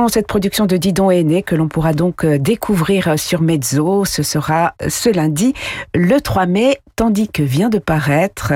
Cette 0.09 0.27
production 0.27 0.65
de 0.65 0.77
Didon 0.77 1.09
Aîné 1.09 1.41
que 1.41 1.55
l'on 1.55 1.67
pourra 1.67 1.93
donc 1.93 2.23
euh, 2.23 2.37
découvrir 2.37 3.07
euh, 3.07 3.17
sur 3.17 3.41
Mezzo, 3.41 4.05
ce 4.05 4.23
sera 4.23 4.75
ce 4.87 5.09
lundi, 5.09 5.53
le 5.95 6.21
3 6.21 6.45
mai, 6.45 6.77
tandis 6.95 7.27
que 7.27 7.41
vient 7.41 7.69
de 7.69 7.79
paraître 7.79 8.53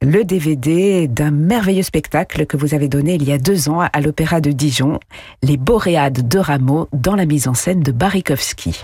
le 0.00 0.24
DVD 0.24 1.08
d'un 1.08 1.30
merveilleux 1.30 1.82
spectacle 1.82 2.46
que 2.46 2.56
vous 2.56 2.74
avez 2.74 2.88
donné 2.88 3.14
il 3.14 3.24
y 3.24 3.32
a 3.32 3.38
deux 3.38 3.68
ans 3.68 3.80
à 3.80 4.00
l'Opéra 4.00 4.40
de 4.40 4.50
Dijon, 4.50 4.98
Les 5.42 5.56
Boréades 5.56 6.26
de 6.26 6.38
Rameau, 6.38 6.88
dans 6.92 7.16
la 7.16 7.26
mise 7.26 7.46
en 7.46 7.54
scène 7.54 7.80
de 7.80 7.92
Barikowski. 7.92 8.82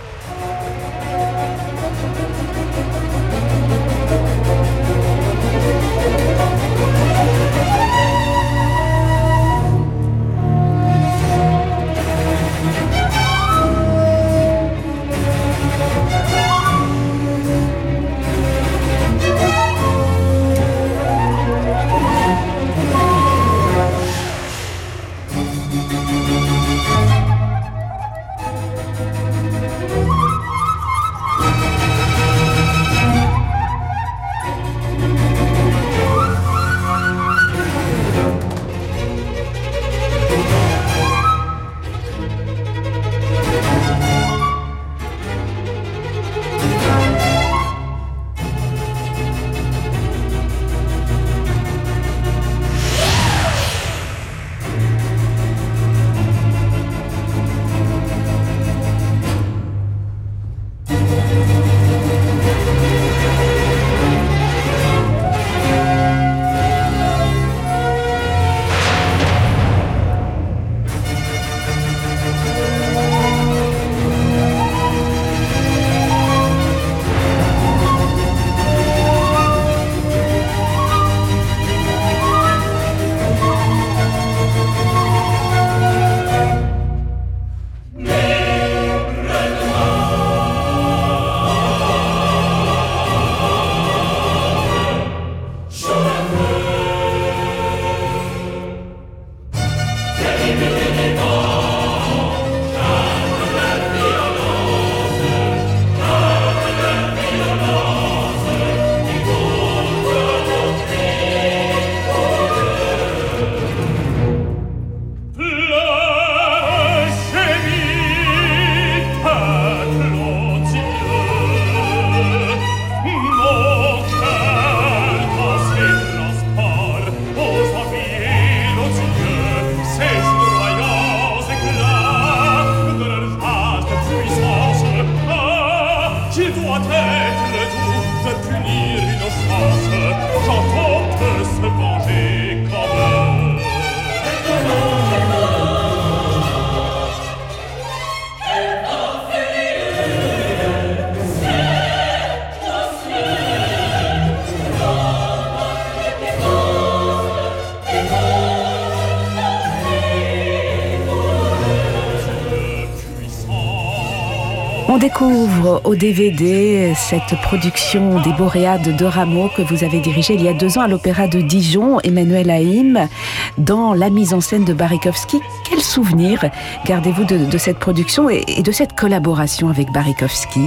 Découvre 165.01 165.81
au 165.85 165.95
DVD 165.95 166.93
cette 166.95 167.41
production 167.41 168.21
des 168.21 168.35
Boréades 168.35 168.95
de 168.95 169.05
Rameau 169.07 169.49
que 169.57 169.63
vous 169.63 169.83
avez 169.83 169.99
dirigée 169.99 170.35
il 170.35 170.43
y 170.43 170.49
a 170.49 170.53
deux 170.53 170.77
ans 170.77 170.83
à 170.83 170.89
l'Opéra 170.89 171.27
de 171.27 171.41
Dijon, 171.41 172.01
Emmanuel 172.01 172.51
Haïm, 172.51 173.09
dans 173.57 173.95
la 173.95 174.11
mise 174.11 174.35
en 174.35 174.43
scène 174.43 174.67
de 174.67 174.75
Barikowski. 174.75 175.41
Quel 175.69 175.81
souvenir 175.81 176.45
gardez-vous 176.85 177.25
de, 177.25 177.59
cette 177.59 177.79
production 177.79 178.29
et, 178.29 178.45
de 178.63 178.73
cette 178.73 178.95
collaboration 178.95 179.71
avec 179.71 179.91
Barikowski? 179.91 180.61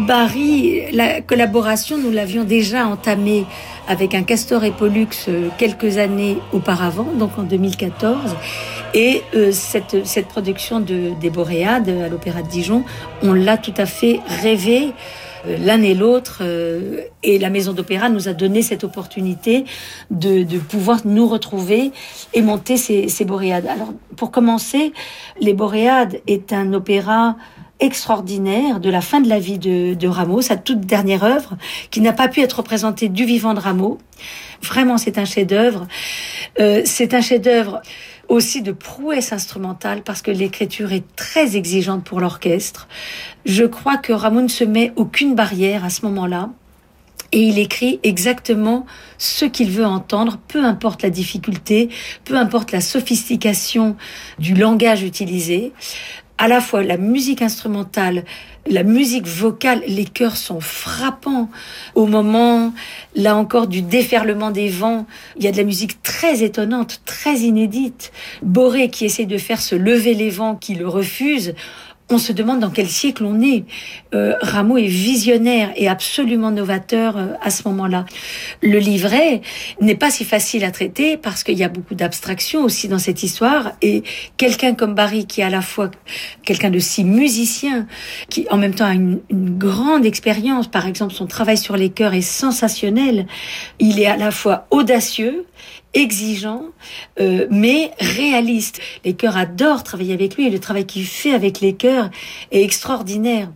Barry, 0.00 0.82
la 0.92 1.20
collaboration, 1.20 1.98
nous 1.98 2.10
l'avions 2.10 2.44
déjà 2.44 2.86
entamée 2.86 3.44
avec 3.86 4.14
un 4.14 4.24
Castor 4.24 4.64
et 4.64 4.72
Pollux 4.72 5.08
euh, 5.28 5.48
quelques 5.56 5.98
années 5.98 6.38
auparavant, 6.52 7.06
donc 7.16 7.38
en 7.38 7.42
2014. 7.42 8.34
Et 8.94 9.22
euh, 9.34 9.52
cette, 9.52 10.04
cette 10.04 10.26
production 10.26 10.80
de, 10.80 11.12
des 11.20 11.30
Boréades 11.30 11.88
à 11.88 12.08
l'Opéra 12.08 12.42
de 12.42 12.48
Dijon, 12.48 12.84
on 13.22 13.32
l'a 13.32 13.56
tout 13.56 13.74
à 13.76 13.86
fait 13.86 14.20
rêvé 14.42 14.92
euh, 15.46 15.56
l'un 15.58 15.82
et 15.82 15.94
l'autre. 15.94 16.38
Euh, 16.42 17.02
et 17.22 17.38
la 17.38 17.50
maison 17.50 17.72
d'opéra 17.72 18.08
nous 18.08 18.28
a 18.28 18.32
donné 18.32 18.62
cette 18.62 18.84
opportunité 18.84 19.64
de, 20.10 20.42
de 20.42 20.58
pouvoir 20.58 21.00
nous 21.04 21.26
retrouver 21.28 21.92
et 22.32 22.42
monter 22.42 22.76
ces, 22.76 23.08
ces 23.08 23.24
Boréades. 23.24 23.66
Alors, 23.66 23.92
pour 24.16 24.30
commencer, 24.30 24.92
Les 25.40 25.54
Boréades 25.54 26.20
est 26.26 26.52
un 26.52 26.72
opéra 26.72 27.36
extraordinaire 27.80 28.80
de 28.80 28.90
la 28.90 29.00
fin 29.00 29.20
de 29.20 29.28
la 29.28 29.38
vie 29.38 29.58
de, 29.58 29.94
de 29.94 30.08
Rameau, 30.08 30.40
sa 30.40 30.56
toute 30.56 30.80
dernière 30.80 31.24
œuvre, 31.24 31.56
qui 31.90 32.00
n'a 32.00 32.12
pas 32.12 32.28
pu 32.28 32.40
être 32.40 32.54
représentée 32.54 33.08
du 33.08 33.24
vivant 33.24 33.54
de 33.54 33.60
Rameau. 33.60 33.98
Vraiment, 34.62 34.98
c'est 34.98 35.18
un 35.18 35.24
chef-d'œuvre. 35.24 35.86
Euh, 36.60 36.82
c'est 36.84 37.14
un 37.14 37.20
chef-d'œuvre 37.20 37.82
aussi 38.28 38.62
de 38.62 38.72
prouesse 38.72 39.32
instrumentale 39.32 40.02
parce 40.02 40.22
que 40.22 40.30
l'écriture 40.30 40.92
est 40.92 41.04
très 41.16 41.56
exigeante 41.56 42.04
pour 42.04 42.20
l'orchestre. 42.20 42.88
Je 43.44 43.64
crois 43.64 43.98
que 43.98 44.12
Ramon 44.12 44.42
ne 44.42 44.48
se 44.48 44.64
met 44.64 44.92
aucune 44.96 45.34
barrière 45.34 45.84
à 45.84 45.90
ce 45.90 46.06
moment-là 46.06 46.50
et 47.32 47.40
il 47.40 47.58
écrit 47.58 47.98
exactement 48.04 48.86
ce 49.18 49.44
qu'il 49.44 49.70
veut 49.70 49.84
entendre, 49.84 50.38
peu 50.46 50.64
importe 50.64 51.02
la 51.02 51.10
difficulté, 51.10 51.88
peu 52.24 52.36
importe 52.36 52.70
la 52.70 52.80
sophistication 52.80 53.96
du 54.38 54.54
langage 54.54 55.02
utilisé. 55.02 55.72
À 56.36 56.48
la 56.48 56.60
fois 56.60 56.82
la 56.82 56.96
musique 56.96 57.42
instrumentale, 57.42 58.24
la 58.66 58.82
musique 58.82 59.26
vocale, 59.26 59.82
les 59.86 60.04
chœurs 60.04 60.36
sont 60.36 60.60
frappants. 60.60 61.48
Au 61.94 62.06
moment, 62.06 62.72
là 63.14 63.36
encore, 63.36 63.68
du 63.68 63.82
déferlement 63.82 64.50
des 64.50 64.68
vents, 64.68 65.06
il 65.36 65.44
y 65.44 65.48
a 65.48 65.52
de 65.52 65.56
la 65.56 65.64
musique 65.64 66.02
très 66.02 66.42
étonnante, 66.42 67.02
très 67.04 67.36
inédite. 67.36 68.10
Boré 68.42 68.90
qui 68.90 69.04
essaie 69.04 69.26
de 69.26 69.38
faire 69.38 69.60
se 69.60 69.76
lever 69.76 70.14
les 70.14 70.30
vents 70.30 70.56
qui 70.56 70.74
le 70.74 70.88
refusent 70.88 71.54
on 72.14 72.18
se 72.18 72.32
demande 72.32 72.60
dans 72.60 72.70
quel 72.70 72.88
siècle 72.88 73.24
on 73.24 73.42
est. 73.42 73.64
Euh, 74.14 74.34
Rameau 74.40 74.78
est 74.78 74.86
visionnaire 74.86 75.72
et 75.74 75.88
absolument 75.88 76.52
novateur 76.52 77.16
euh, 77.16 77.32
à 77.42 77.50
ce 77.50 77.66
moment-là. 77.68 78.04
Le 78.62 78.78
livret 78.78 79.40
n'est 79.80 79.96
pas 79.96 80.10
si 80.10 80.24
facile 80.24 80.64
à 80.64 80.70
traiter 80.70 81.16
parce 81.16 81.42
qu'il 81.42 81.58
y 81.58 81.64
a 81.64 81.68
beaucoup 81.68 81.96
d'abstraction 81.96 82.62
aussi 82.62 82.86
dans 82.86 83.00
cette 83.00 83.24
histoire 83.24 83.72
et 83.82 84.04
quelqu'un 84.36 84.74
comme 84.74 84.94
Barry 84.94 85.26
qui 85.26 85.40
est 85.40 85.44
à 85.44 85.50
la 85.50 85.62
fois 85.62 85.90
quelqu'un 86.44 86.70
de 86.70 86.78
si 86.78 87.02
musicien, 87.02 87.86
qui 88.28 88.46
en 88.50 88.58
même 88.58 88.74
temps 88.74 88.86
a 88.86 88.94
une, 88.94 89.20
une 89.30 89.58
grande 89.58 90.06
expérience, 90.06 90.68
par 90.68 90.86
exemple 90.86 91.12
son 91.12 91.26
travail 91.26 91.58
sur 91.58 91.76
les 91.76 91.90
chœurs 91.90 92.14
est 92.14 92.20
sensationnel, 92.20 93.26
il 93.80 93.98
est 93.98 94.06
à 94.06 94.16
la 94.16 94.30
fois 94.30 94.66
audacieux 94.70 95.46
exigeant, 95.94 96.62
euh, 97.20 97.46
mais 97.50 97.92
réaliste. 97.98 98.80
Les 99.04 99.14
chœurs 99.14 99.36
adorent 99.36 99.82
travailler 99.82 100.14
avec 100.14 100.36
lui 100.36 100.46
et 100.46 100.50
le 100.50 100.58
travail 100.58 100.86
qu'il 100.86 101.06
fait 101.06 101.32
avec 101.32 101.60
les 101.60 101.74
chœurs 101.74 102.10
est 102.50 102.62
extraordinaire. 102.62 103.50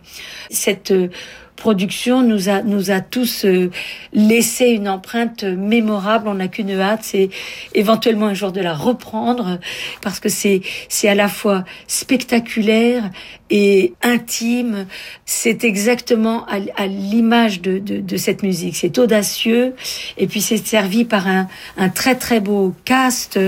Cette 0.51 0.93
euh, 0.93 1.09
production 1.57 2.23
nous 2.23 2.49
a, 2.49 2.63
nous 2.63 2.91
a 2.91 3.01
tous 3.01 3.45
euh, 3.45 3.71
laissé 4.13 4.67
une 4.69 4.89
empreinte 4.89 5.43
mémorable. 5.43 6.29
On 6.29 6.35
n'a 6.35 6.49
qu'une 6.49 6.71
hâte, 6.71 7.01
c'est 7.03 7.31
éventuellement 7.75 8.27
un 8.27 8.35
jour 8.35 8.53
de 8.53 8.61
la 8.61 8.75
reprendre 8.75 9.59
parce 10.01 10.21
que 10.21 10.29
c'est, 10.29 10.63
c'est 10.89 11.09
à 11.09 11.15
la 11.15 11.29
fois 11.29 11.65
spectaculaire 11.87 13.11
et 13.51 13.95
intime. 14.03 14.87
C'est 15.25 15.65
exactement 15.65 16.47
à, 16.47 16.87
l'image 16.87 17.61
de, 17.61 17.79
de, 17.79 17.99
de, 18.01 18.17
cette 18.17 18.43
musique. 18.43 18.77
C'est 18.77 18.99
audacieux 18.99 19.75
et 20.17 20.27
puis 20.27 20.41
c'est 20.41 20.59
servi 20.59 21.05
par 21.05 21.27
un, 21.27 21.49
un 21.77 21.89
très 21.89 22.15
très 22.15 22.41
beau 22.41 22.75
cast. 22.85 23.39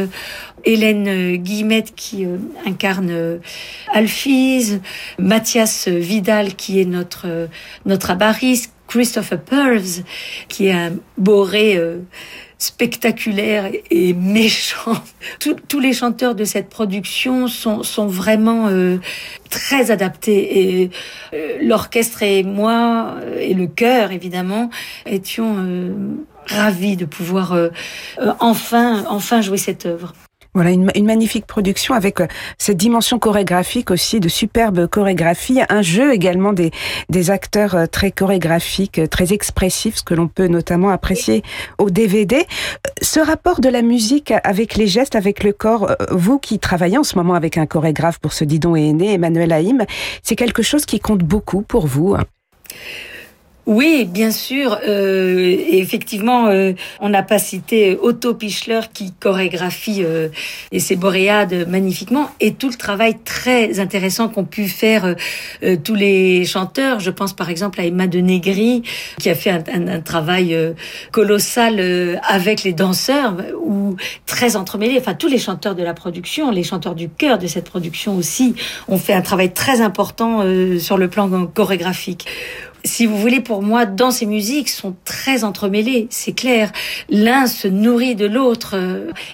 Hélène 0.65 1.37
Guillemette 1.37 1.95
qui 1.95 2.25
euh, 2.25 2.37
incarne 2.67 3.11
euh, 3.11 3.39
Alphys, 3.93 4.81
Mathias 5.19 5.89
Vidal 5.89 6.55
qui 6.55 6.81
est 6.81 6.85
notre, 6.85 7.27
euh, 7.27 7.47
notre 7.87 8.11
abariste, 8.11 8.73
Christopher 8.87 9.41
Purves 9.41 10.03
qui 10.49 10.67
est 10.67 10.73
un 10.73 10.93
boré 11.17 11.79
spectaculaire 12.61 13.69
et 13.91 14.13
méchant. 14.13 14.95
tous 15.69 15.81
les 15.81 15.93
chanteurs 15.93 16.37
de 16.37 16.45
cette 16.45 16.69
production 16.69 17.49
sont, 17.49 17.83
sont 17.83 18.07
vraiment 18.07 18.71
très 19.51 19.91
adaptés 19.91 20.61
et 20.61 20.91
l'orchestre 21.61 22.23
et 22.23 22.45
moi 22.45 23.17
et 23.39 23.55
le 23.55 23.67
chœur 23.67 24.13
évidemment 24.13 24.71
étions 25.07 25.57
ravis 26.47 26.97
de 26.97 27.07
pouvoir 27.07 27.57
enfin 28.39 29.05
enfin 29.09 29.41
jouer 29.41 29.59
cette 29.59 29.87
œuvre. 29.87 30.13
Voilà, 30.53 30.73
une, 30.73 30.91
une, 30.97 31.07
magnifique 31.07 31.47
production 31.47 31.95
avec 31.95 32.21
euh, 32.21 32.27
cette 32.59 32.77
dimension 32.77 33.21
chorégraphique 33.21 33.93
aussi, 33.93 34.19
de 34.19 34.29
superbes 34.29 34.89
chorégraphies, 34.89 35.61
un 35.69 35.81
jeu 35.81 36.13
également 36.13 36.53
des, 36.53 36.73
des 37.09 37.31
acteurs 37.31 37.77
euh, 37.77 37.87
très 37.87 38.11
chorégraphiques, 38.11 38.99
euh, 38.99 39.07
très 39.07 39.33
expressifs, 39.33 39.99
ce 39.99 40.03
que 40.03 40.15
l'on 40.15 40.27
peut 40.27 40.49
notamment 40.49 40.91
apprécier 40.91 41.45
au 41.79 41.89
DVD. 41.89 42.47
Ce 43.01 43.21
rapport 43.21 43.61
de 43.61 43.69
la 43.69 43.83
musique 43.83 44.33
avec 44.43 44.75
les 44.75 44.89
gestes, 44.89 45.15
avec 45.15 45.45
le 45.45 45.53
corps, 45.53 45.95
vous 46.11 46.41
qui 46.41 46.59
travaillez 46.59 46.99
en 46.99 47.05
ce 47.05 47.17
moment 47.17 47.35
avec 47.35 47.57
un 47.57 47.67
chorégraphe 47.67 48.19
pour 48.19 48.33
ce 48.33 48.43
Didon 48.43 48.75
et 48.75 48.89
Aîné, 48.89 49.15
Emmanuel 49.15 49.53
Haïm, 49.53 49.85
c'est 50.25 50.37
quelque 50.37 50.63
chose 50.63 50.85
qui 50.85 50.99
compte 50.99 51.21
beaucoup 51.21 51.63
pour 51.63 51.87
vous 51.87 52.17
oui, 53.71 54.05
bien 54.05 54.33
sûr. 54.33 54.81
Euh, 54.89 55.57
effectivement, 55.71 56.49
euh, 56.49 56.73
on 56.99 57.09
n'a 57.09 57.23
pas 57.23 57.39
cité 57.39 57.97
Otto 58.03 58.35
Pichler 58.35 58.81
qui 58.93 59.13
chorégraphie 59.13 60.03
euh, 60.03 60.29
et 60.73 60.81
ses 60.81 60.97
boréades 60.97 61.69
magnifiquement 61.69 62.33
et 62.41 62.55
tout 62.55 62.69
le 62.69 62.75
travail 62.75 63.19
très 63.25 63.79
intéressant 63.79 64.29
qu'ont 64.29 64.45
pu 64.45 64.67
faire 64.67 65.15
euh, 65.63 65.77
tous 65.85 65.95
les 65.95 66.45
chanteurs. 66.47 66.99
Je 66.99 67.13
pense 67.13 67.33
par 67.33 67.49
exemple 67.49 67.81
à 67.81 67.85
Emma 67.85 68.09
de 68.09 68.19
Negri 68.19 68.83
qui 69.21 69.31
a 69.31 69.37
fait 69.37 69.51
un, 69.51 69.63
un, 69.73 69.87
un 69.87 70.01
travail 70.01 70.57
colossal 71.13 72.19
avec 72.27 72.65
les 72.65 72.73
danseurs 72.73 73.37
ou 73.65 73.95
très 74.27 74.57
entremêlé. 74.57 74.97
Enfin, 74.99 75.15
tous 75.15 75.29
les 75.29 75.39
chanteurs 75.39 75.77
de 75.77 75.85
la 75.85 75.95
production, 75.95 76.51
les 76.51 76.65
chanteurs 76.65 76.97
du 76.97 77.09
cœur 77.09 77.39
de 77.39 77.47
cette 77.47 77.71
production 77.71 78.17
aussi, 78.17 78.57
ont 78.89 78.99
fait 78.99 79.13
un 79.13 79.23
travail 79.23 79.53
très 79.53 79.81
important 79.81 80.45
sur 80.81 80.99
le 80.99 81.07
plan 81.07 81.47
chorégraphique 81.47 82.27
si 82.85 83.07
vous 83.07 83.17
voulez, 83.17 83.41
pour 83.41 83.63
moi, 83.63 83.87
dans 83.87 84.11
ces 84.11 84.27
musiques 84.27 84.69
sont 84.69 84.95
très 85.05 85.45
entremêlées, 85.45 86.07
c'est 86.11 86.33
clair. 86.33 86.73
L'un 87.09 87.47
se 87.47 87.69
nourrit 87.69 88.15
de 88.15 88.27
l'autre. 88.27 88.77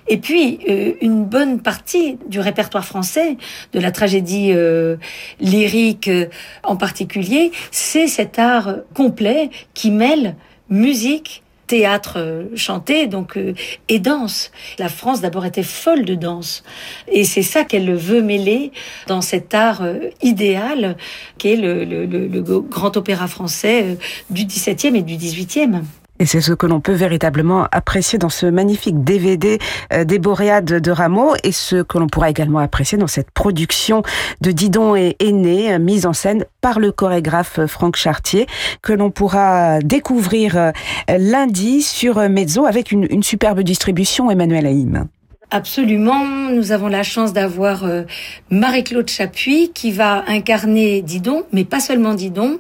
Et 0.09 0.17
puis, 0.17 0.59
euh, 0.69 0.93
une 1.01 1.25
bonne 1.25 1.61
partie 1.61 2.19
du 2.29 2.41
répertoire 2.41 2.85
français, 2.85 3.37
de 3.73 3.81
la 3.81 3.93
tragédie 3.93 4.53
euh, 4.53 4.97
lyrique 5.41 6.09
euh, 6.09 6.27
en 6.63 6.77
particulier, 6.77 7.53
c'est 7.71 8.07
cet 8.07 8.39
art 8.39 8.77
complet 8.95 9.51
qui 9.75 9.91
mêle 9.91 10.37
musique, 10.69 11.43
théâtre 11.67 12.15
euh, 12.19 12.45
chanté 12.55 13.07
donc 13.07 13.37
euh, 13.37 13.55
et 13.89 13.99
danse. 13.99 14.51
La 14.79 14.89
France 14.89 15.21
d'abord 15.21 15.45
était 15.45 15.63
folle 15.63 16.05
de 16.05 16.15
danse 16.15 16.63
et 17.09 17.25
c'est 17.25 17.43
ça 17.43 17.65
qu'elle 17.65 17.95
veut 17.95 18.23
mêler 18.23 18.73
dans 19.07 19.21
cet 19.21 19.55
art 19.55 19.83
euh, 19.83 20.11
idéal 20.23 20.97
qu'est 21.39 21.57
le, 21.57 21.85
le, 21.85 22.07
le, 22.07 22.43
grand 22.61 22.97
opéra 22.97 23.29
français 23.29 23.99
du 24.31 24.45
XVIIe 24.45 24.97
et 24.97 25.03
du 25.03 25.17
XVIIIe. 25.17 25.83
Et 26.19 26.27
c'est 26.27 26.41
ce 26.41 26.53
que 26.53 26.67
l'on 26.67 26.81
peut 26.81 26.93
véritablement 26.93 27.67
apprécier 27.73 28.19
dans 28.19 28.29
ce 28.29 28.47
magnifique 28.47 29.05
DVD 29.05 29.59
euh, 29.93 30.05
des 30.05 30.19
Boréades 30.19 30.81
de 30.81 30.91
Rameau 30.91 31.35
et 31.45 31.53
ce 31.53 31.83
que 31.83 31.99
l'on 31.99 32.07
pourra 32.07 32.31
également 32.31 32.59
apprécier 32.59 32.97
dans 32.97 33.07
cette 33.07 33.31
production 33.31 34.03
de 34.41 34.51
Didon 34.51 34.97
et 34.97 35.17
Aîné, 35.21 35.75
euh, 35.75 35.79
mise 35.79 36.07
en 36.07 36.13
scène 36.13 36.45
par 36.61 36.79
le 36.79 36.91
chorégraphe 36.91 37.67
Franck 37.67 37.97
Chartier, 37.97 38.47
que 38.83 38.93
l'on 38.93 39.11
pourra 39.11 39.81
découvrir 39.81 40.57
euh, 40.57 40.73
lundi 41.19 41.83
sur 41.83 42.17
Mezzo 42.29 42.65
avec 42.65 42.93
une, 42.93 43.07
une 43.11 43.23
superbe 43.23 43.61
distribution 43.61 44.31
Emmanuel 44.31 44.67
Haïm. 44.67 45.07
Absolument. 45.53 46.25
Nous 46.51 46.73
avons 46.73 46.89
la 46.89 47.05
chance 47.05 47.33
d'avoir 47.33 47.85
euh, 47.85 48.03
Marie-Claude 48.51 49.09
Chapuis 49.09 49.71
qui 49.73 49.93
va 49.93 50.25
incarner 50.27 51.03
Didon, 51.03 51.45
mais 51.53 51.65
pas 51.65 51.79
seulement 51.79 52.15
Didon, 52.15 52.59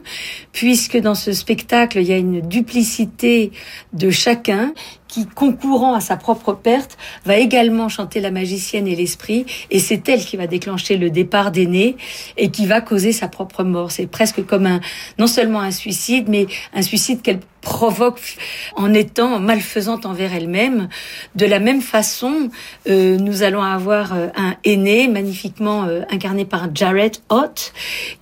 puisque 0.52 0.96
dans 0.96 1.16
ce 1.16 1.32
spectacle, 1.32 1.98
il 1.98 2.06
y 2.06 2.12
a 2.12 2.16
une 2.16 2.42
duplicité 2.42 3.50
de 3.92 4.10
chacun 4.10 4.72
qui, 5.08 5.26
concourant 5.26 5.94
à 5.94 6.00
sa 6.00 6.16
propre 6.16 6.52
perte, 6.52 6.96
va 7.24 7.36
également 7.38 7.88
chanter 7.88 8.20
la 8.20 8.30
magicienne 8.30 8.86
et 8.86 8.94
l'esprit, 8.94 9.46
et 9.70 9.80
c'est 9.80 10.08
elle 10.08 10.24
qui 10.24 10.36
va 10.36 10.46
déclencher 10.46 10.96
le 10.96 11.10
départ 11.10 11.50
d'aîné 11.50 11.96
et 12.36 12.50
qui 12.50 12.66
va 12.66 12.80
causer 12.80 13.10
sa 13.10 13.26
propre 13.26 13.64
mort. 13.64 13.90
C'est 13.90 14.06
presque 14.06 14.46
comme 14.46 14.66
un, 14.66 14.80
non 15.18 15.26
seulement 15.26 15.60
un 15.60 15.72
suicide, 15.72 16.26
mais 16.28 16.46
un 16.72 16.82
suicide 16.82 17.20
qu'elle 17.22 17.40
provoque 17.66 18.36
en 18.76 18.94
étant 18.94 19.40
malfaisante 19.40 20.06
envers 20.06 20.32
elle-même. 20.32 20.88
De 21.34 21.46
la 21.46 21.58
même 21.58 21.82
façon, 21.82 22.48
euh, 22.88 23.16
nous 23.16 23.42
allons 23.42 23.60
avoir 23.60 24.14
euh, 24.14 24.28
un 24.36 24.54
aîné 24.62 25.08
magnifiquement 25.08 25.82
euh, 25.82 26.02
incarné 26.08 26.44
par 26.44 26.68
Jared 26.72 27.16
Ott, 27.28 27.72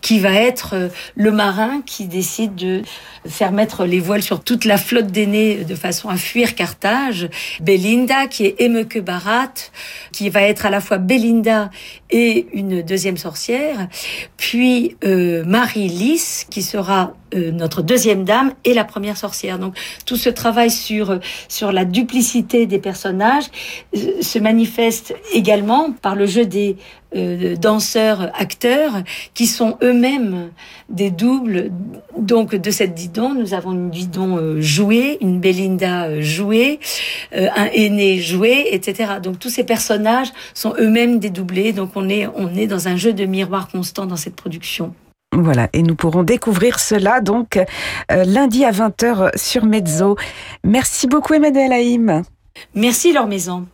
qui 0.00 0.18
va 0.18 0.32
être 0.32 0.88
le 1.14 1.30
marin 1.30 1.82
qui 1.84 2.06
décide 2.06 2.54
de 2.54 2.82
faire 3.28 3.52
mettre 3.52 3.84
les 3.84 4.00
voiles 4.00 4.22
sur 4.22 4.42
toute 4.42 4.64
la 4.64 4.78
flotte 4.78 5.08
d'aînés 5.08 5.56
de 5.64 5.74
façon 5.74 6.08
à 6.08 6.16
fuir 6.16 6.54
Carthage. 6.54 7.28
Belinda, 7.60 8.26
qui 8.28 8.46
est 8.46 8.54
Emeke 8.62 9.04
Barat, 9.04 9.52
qui 10.10 10.30
va 10.30 10.40
être 10.40 10.64
à 10.64 10.70
la 10.70 10.80
fois 10.80 10.96
Belinda 10.96 11.70
et 12.08 12.46
une 12.54 12.80
deuxième 12.80 13.18
sorcière. 13.18 13.88
Puis 14.38 14.96
Marie 15.02 15.88
Lys, 15.88 16.46
qui 16.48 16.62
sera 16.62 17.12
euh, 17.34 17.50
notre 17.50 17.82
deuxième 17.82 18.24
dame 18.24 18.52
et 18.64 18.74
la 18.74 18.84
première 18.84 19.16
sorcière. 19.16 19.58
Donc 19.58 19.76
tout 20.06 20.16
ce 20.16 20.28
travail 20.28 20.70
sur 20.70 21.18
sur 21.48 21.72
la 21.72 21.84
duplicité 21.84 22.66
des 22.66 22.78
personnages 22.78 23.46
euh, 23.96 24.20
se 24.20 24.38
manifeste 24.38 25.14
également 25.32 25.92
par 25.92 26.14
le 26.14 26.26
jeu 26.26 26.44
des 26.44 26.76
euh, 27.16 27.56
danseurs 27.56 28.30
acteurs 28.34 29.02
qui 29.34 29.46
sont 29.46 29.76
eux-mêmes 29.82 30.50
des 30.88 31.10
doubles. 31.10 31.70
Donc 32.18 32.54
de 32.54 32.70
cette 32.70 32.94
Didon 32.94 33.34
nous 33.34 33.54
avons 33.54 33.72
une 33.72 33.90
Didon 33.90 34.60
jouée 34.60 35.18
une 35.20 35.40
Belinda 35.40 36.20
jouée 36.20 36.78
un 37.32 37.68
aîné 37.72 38.18
joué 38.18 38.68
etc 38.70 39.14
donc 39.22 39.38
tous 39.38 39.50
ces 39.50 39.64
personnages 39.64 40.28
sont 40.54 40.74
eux-mêmes 40.78 41.18
des 41.18 41.30
doublés 41.30 41.72
donc 41.72 41.90
on 41.96 42.08
est 42.08 42.28
on 42.36 42.54
est 42.54 42.66
dans 42.66 42.88
un 42.88 42.96
jeu 42.96 43.12
de 43.12 43.24
miroir 43.24 43.68
constant 43.68 44.06
dans 44.06 44.16
cette 44.16 44.36
production 44.36 44.94
voilà, 45.34 45.68
et 45.72 45.82
nous 45.82 45.94
pourrons 45.94 46.22
découvrir 46.22 46.78
cela 46.78 47.20
donc 47.20 47.56
euh, 47.56 48.24
lundi 48.24 48.64
à 48.64 48.70
20h 48.70 49.36
sur 49.36 49.64
Mezzo. 49.64 50.16
Merci 50.62 51.06
beaucoup 51.06 51.34
Emmanuel 51.34 51.72
Haïm. 51.72 52.22
Merci 52.74 53.12
leur 53.12 53.26
maison. 53.26 53.66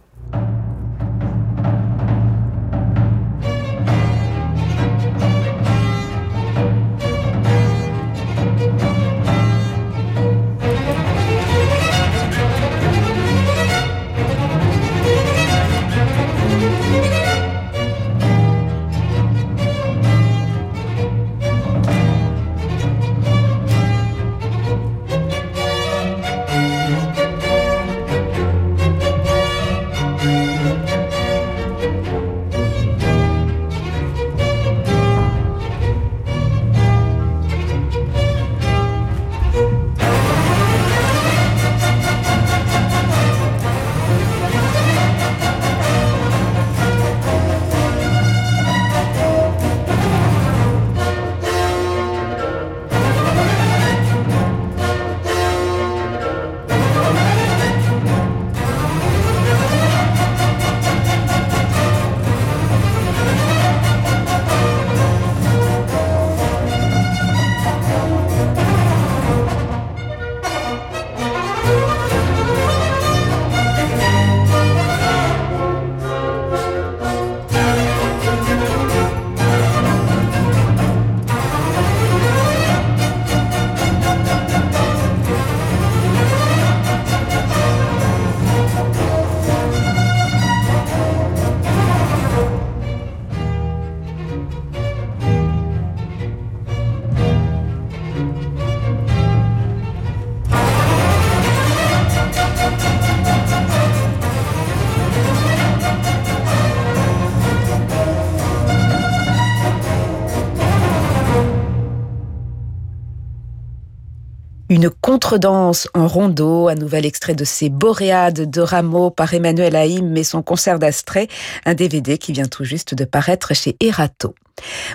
Contredanse 115.11 115.89
en 115.93 116.07
rondeau, 116.07 116.69
un 116.69 116.77
nouvel 116.77 117.05
extrait 117.05 117.35
de 117.35 117.43
ces 117.43 117.69
boréades 117.69 118.49
de 118.49 118.61
Rameau 118.61 119.11
par 119.11 119.35
Emmanuel 119.35 119.75
Haïm 119.75 120.17
et 120.17 120.23
son 120.23 120.41
concert 120.41 120.79
d'Astrée, 120.79 121.27
un 121.67 121.75
DVD 121.75 122.17
qui 122.17 122.31
vient 122.31 122.47
tout 122.47 122.63
juste 122.63 122.95
de 122.95 123.05
paraître 123.05 123.53
chez 123.53 123.75
Erato. 123.81 124.37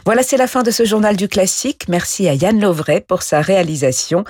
Voilà, 0.06 0.24
c'est 0.24 0.38
la 0.38 0.48
fin 0.48 0.64
de 0.64 0.72
ce 0.72 0.86
journal 0.86 1.18
du 1.18 1.28
classique. 1.28 1.90
Merci 1.90 2.30
à 2.30 2.34
Yann 2.34 2.62
Lovray 2.62 3.02
pour 3.02 3.24
sa 3.24 3.42
réalisation. 3.42 4.24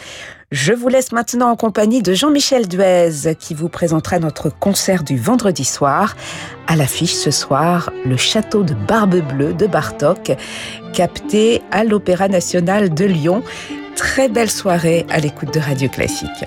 Je 0.49 0.73
vous 0.73 0.87
laisse 0.87 1.11
maintenant 1.11 1.51
en 1.51 1.55
compagnie 1.55 2.01
de 2.01 2.15
Jean-Michel 2.15 2.67
Duez 2.67 3.35
qui 3.39 3.53
vous 3.53 3.69
présentera 3.69 4.17
notre 4.17 4.49
concert 4.49 5.03
du 5.03 5.17
vendredi 5.17 5.65
soir. 5.65 6.15
À 6.65 6.75
l'affiche 6.75 7.13
ce 7.13 7.29
soir, 7.29 7.91
le 8.05 8.17
château 8.17 8.63
de 8.63 8.73
Barbe 8.73 9.19
Bleue 9.19 9.53
de 9.53 9.67
Bartok, 9.67 10.31
capté 10.93 11.61
à 11.69 11.83
l'Opéra 11.83 12.27
national 12.27 12.91
de 12.91 13.05
Lyon 13.05 13.43
très 13.95 14.29
belle 14.29 14.51
soirée 14.51 15.05
à 15.09 15.19
l'écoute 15.19 15.53
de 15.53 15.59
Radio 15.59 15.89
Classique. 15.89 16.45